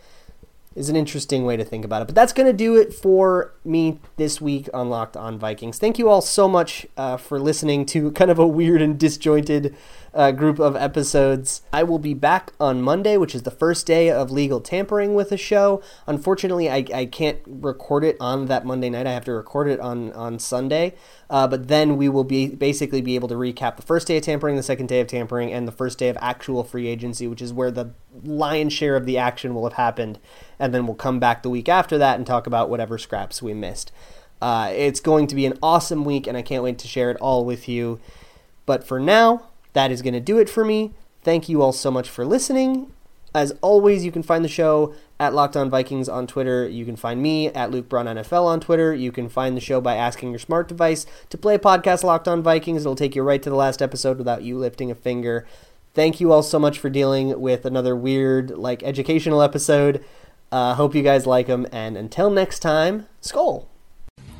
Is 0.74 0.88
an 0.88 0.96
interesting 0.96 1.44
way 1.44 1.56
to 1.56 1.64
think 1.64 1.84
about 1.84 2.02
it. 2.02 2.06
But 2.06 2.14
that's 2.14 2.32
going 2.32 2.46
to 2.46 2.52
do 2.52 2.76
it 2.76 2.94
for 2.94 3.52
me 3.64 4.00
this 4.16 4.40
week 4.40 4.68
on 4.72 4.88
Locked 4.88 5.16
On 5.16 5.38
Vikings. 5.38 5.78
Thank 5.78 5.98
you 5.98 6.08
all 6.08 6.22
so 6.22 6.48
much 6.48 6.86
uh, 6.96 7.16
for 7.16 7.38
listening 7.38 7.84
to 7.86 8.10
kind 8.12 8.30
of 8.30 8.38
a 8.38 8.46
weird 8.46 8.80
and 8.80 8.98
disjointed 8.98 9.76
uh, 10.14 10.30
group 10.30 10.58
of 10.58 10.76
episodes. 10.76 11.62
I 11.72 11.82
will 11.82 11.98
be 11.98 12.14
back 12.14 12.52
on 12.60 12.82
Monday, 12.82 13.16
which 13.16 13.34
is 13.34 13.42
the 13.42 13.50
first 13.50 13.86
day 13.86 14.10
of 14.10 14.30
legal 14.30 14.60
tampering 14.60 15.14
with 15.14 15.30
the 15.30 15.36
show. 15.36 15.82
Unfortunately, 16.06 16.68
I, 16.68 16.84
I 16.94 17.06
can't 17.06 17.38
record 17.46 18.04
it 18.04 18.16
on 18.20 18.46
that 18.46 18.66
Monday 18.66 18.90
night. 18.90 19.06
I 19.06 19.12
have 19.12 19.24
to 19.24 19.32
record 19.32 19.68
it 19.68 19.80
on, 19.80 20.12
on 20.12 20.38
Sunday. 20.38 20.94
Uh, 21.30 21.48
but 21.48 21.68
then 21.68 21.96
we 21.96 22.08
will 22.08 22.24
be 22.24 22.48
basically 22.48 23.00
be 23.00 23.14
able 23.14 23.28
to 23.28 23.34
recap 23.34 23.76
the 23.76 23.82
first 23.82 24.06
day 24.06 24.18
of 24.18 24.22
tampering, 24.22 24.56
the 24.56 24.62
second 24.62 24.88
day 24.88 25.00
of 25.00 25.06
tampering, 25.06 25.50
and 25.52 25.66
the 25.66 25.72
first 25.72 25.98
day 25.98 26.08
of 26.08 26.18
actual 26.20 26.62
free 26.62 26.88
agency, 26.88 27.26
which 27.26 27.40
is 27.40 27.52
where 27.52 27.70
the 27.70 27.92
lion's 28.22 28.72
share 28.72 28.96
of 28.96 29.06
the 29.06 29.16
action 29.16 29.54
will 29.54 29.64
have 29.64 29.74
happened. 29.74 30.18
And 30.58 30.74
then 30.74 30.86
we'll 30.86 30.94
come 30.94 31.18
back 31.18 31.42
the 31.42 31.50
week 31.50 31.68
after 31.68 31.96
that 31.98 32.18
and 32.18 32.26
talk 32.26 32.46
about 32.46 32.68
whatever 32.68 32.98
scraps 32.98 33.40
we 33.40 33.54
missed. 33.54 33.92
Uh, 34.42 34.70
it's 34.74 35.00
going 35.00 35.28
to 35.28 35.36
be 35.36 35.46
an 35.46 35.56
awesome 35.62 36.04
week, 36.04 36.26
and 36.26 36.36
I 36.36 36.42
can't 36.42 36.64
wait 36.64 36.78
to 36.80 36.88
share 36.88 37.10
it 37.10 37.16
all 37.20 37.44
with 37.44 37.68
you. 37.68 38.00
But 38.66 38.84
for 38.84 39.00
now, 39.00 39.51
that 39.72 39.90
is 39.90 40.02
going 40.02 40.14
to 40.14 40.20
do 40.20 40.38
it 40.38 40.48
for 40.48 40.64
me. 40.64 40.92
Thank 41.22 41.48
you 41.48 41.62
all 41.62 41.72
so 41.72 41.90
much 41.90 42.08
for 42.08 42.24
listening. 42.24 42.92
As 43.34 43.52
always, 43.62 44.04
you 44.04 44.12
can 44.12 44.22
find 44.22 44.44
the 44.44 44.48
show 44.48 44.94
at 45.18 45.32
Locked 45.32 45.56
On 45.56 45.70
Vikings 45.70 46.08
on 46.08 46.26
Twitter. 46.26 46.68
You 46.68 46.84
can 46.84 46.96
find 46.96 47.22
me 47.22 47.48
at 47.48 47.70
Luke 47.70 47.88
Braun 47.88 48.06
NFL 48.06 48.44
on 48.44 48.60
Twitter. 48.60 48.92
You 48.94 49.10
can 49.10 49.28
find 49.28 49.56
the 49.56 49.60
show 49.60 49.80
by 49.80 49.96
asking 49.96 50.30
your 50.30 50.38
smart 50.38 50.68
device 50.68 51.06
to 51.30 51.38
play 51.38 51.56
podcast 51.56 52.02
Locked 52.02 52.28
On 52.28 52.42
Vikings. 52.42 52.82
It'll 52.82 52.96
take 52.96 53.14
you 53.16 53.22
right 53.22 53.42
to 53.42 53.48
the 53.48 53.56
last 53.56 53.80
episode 53.80 54.18
without 54.18 54.42
you 54.42 54.58
lifting 54.58 54.90
a 54.90 54.94
finger. 54.94 55.46
Thank 55.94 56.20
you 56.20 56.32
all 56.32 56.42
so 56.42 56.58
much 56.58 56.78
for 56.78 56.90
dealing 56.90 57.40
with 57.40 57.64
another 57.64 57.94
weird, 57.96 58.50
like, 58.50 58.82
educational 58.82 59.42
episode. 59.42 60.04
Uh, 60.50 60.74
hope 60.74 60.94
you 60.94 61.02
guys 61.02 61.26
like 61.26 61.46
them, 61.46 61.66
and 61.72 61.96
until 61.96 62.28
next 62.28 62.58
time, 62.58 63.06
Skol! 63.22 63.66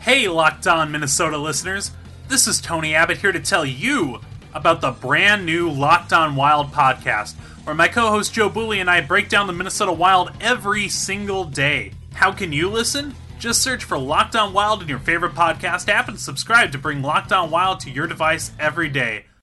Hey, 0.00 0.28
Locked 0.28 0.66
On 0.66 0.90
Minnesota 0.90 1.38
listeners. 1.38 1.92
This 2.28 2.46
is 2.46 2.60
Tony 2.60 2.94
Abbott 2.94 3.18
here 3.18 3.32
to 3.32 3.40
tell 3.40 3.64
you 3.64 4.20
about 4.54 4.80
the 4.80 4.90
brand 4.90 5.46
new 5.46 5.70
Locked 5.70 6.12
On 6.12 6.36
Wild 6.36 6.72
podcast, 6.72 7.34
where 7.64 7.74
my 7.74 7.88
co 7.88 8.10
host 8.10 8.32
Joe 8.34 8.48
Booley 8.48 8.80
and 8.80 8.90
I 8.90 9.00
break 9.00 9.28
down 9.28 9.46
the 9.46 9.52
Minnesota 9.52 9.92
Wild 9.92 10.32
every 10.40 10.88
single 10.88 11.44
day. 11.44 11.92
How 12.12 12.32
can 12.32 12.52
you 12.52 12.68
listen? 12.68 13.14
Just 13.38 13.62
search 13.62 13.84
for 13.84 13.98
Locked 13.98 14.36
On 14.36 14.52
Wild 14.52 14.82
in 14.82 14.88
your 14.88 14.98
favorite 14.98 15.34
podcast 15.34 15.88
app 15.88 16.08
and 16.08 16.18
subscribe 16.18 16.72
to 16.72 16.78
bring 16.78 17.02
Locked 17.02 17.32
On 17.32 17.50
Wild 17.50 17.80
to 17.80 17.90
your 17.90 18.06
device 18.06 18.52
every 18.60 18.88
day. 18.88 19.24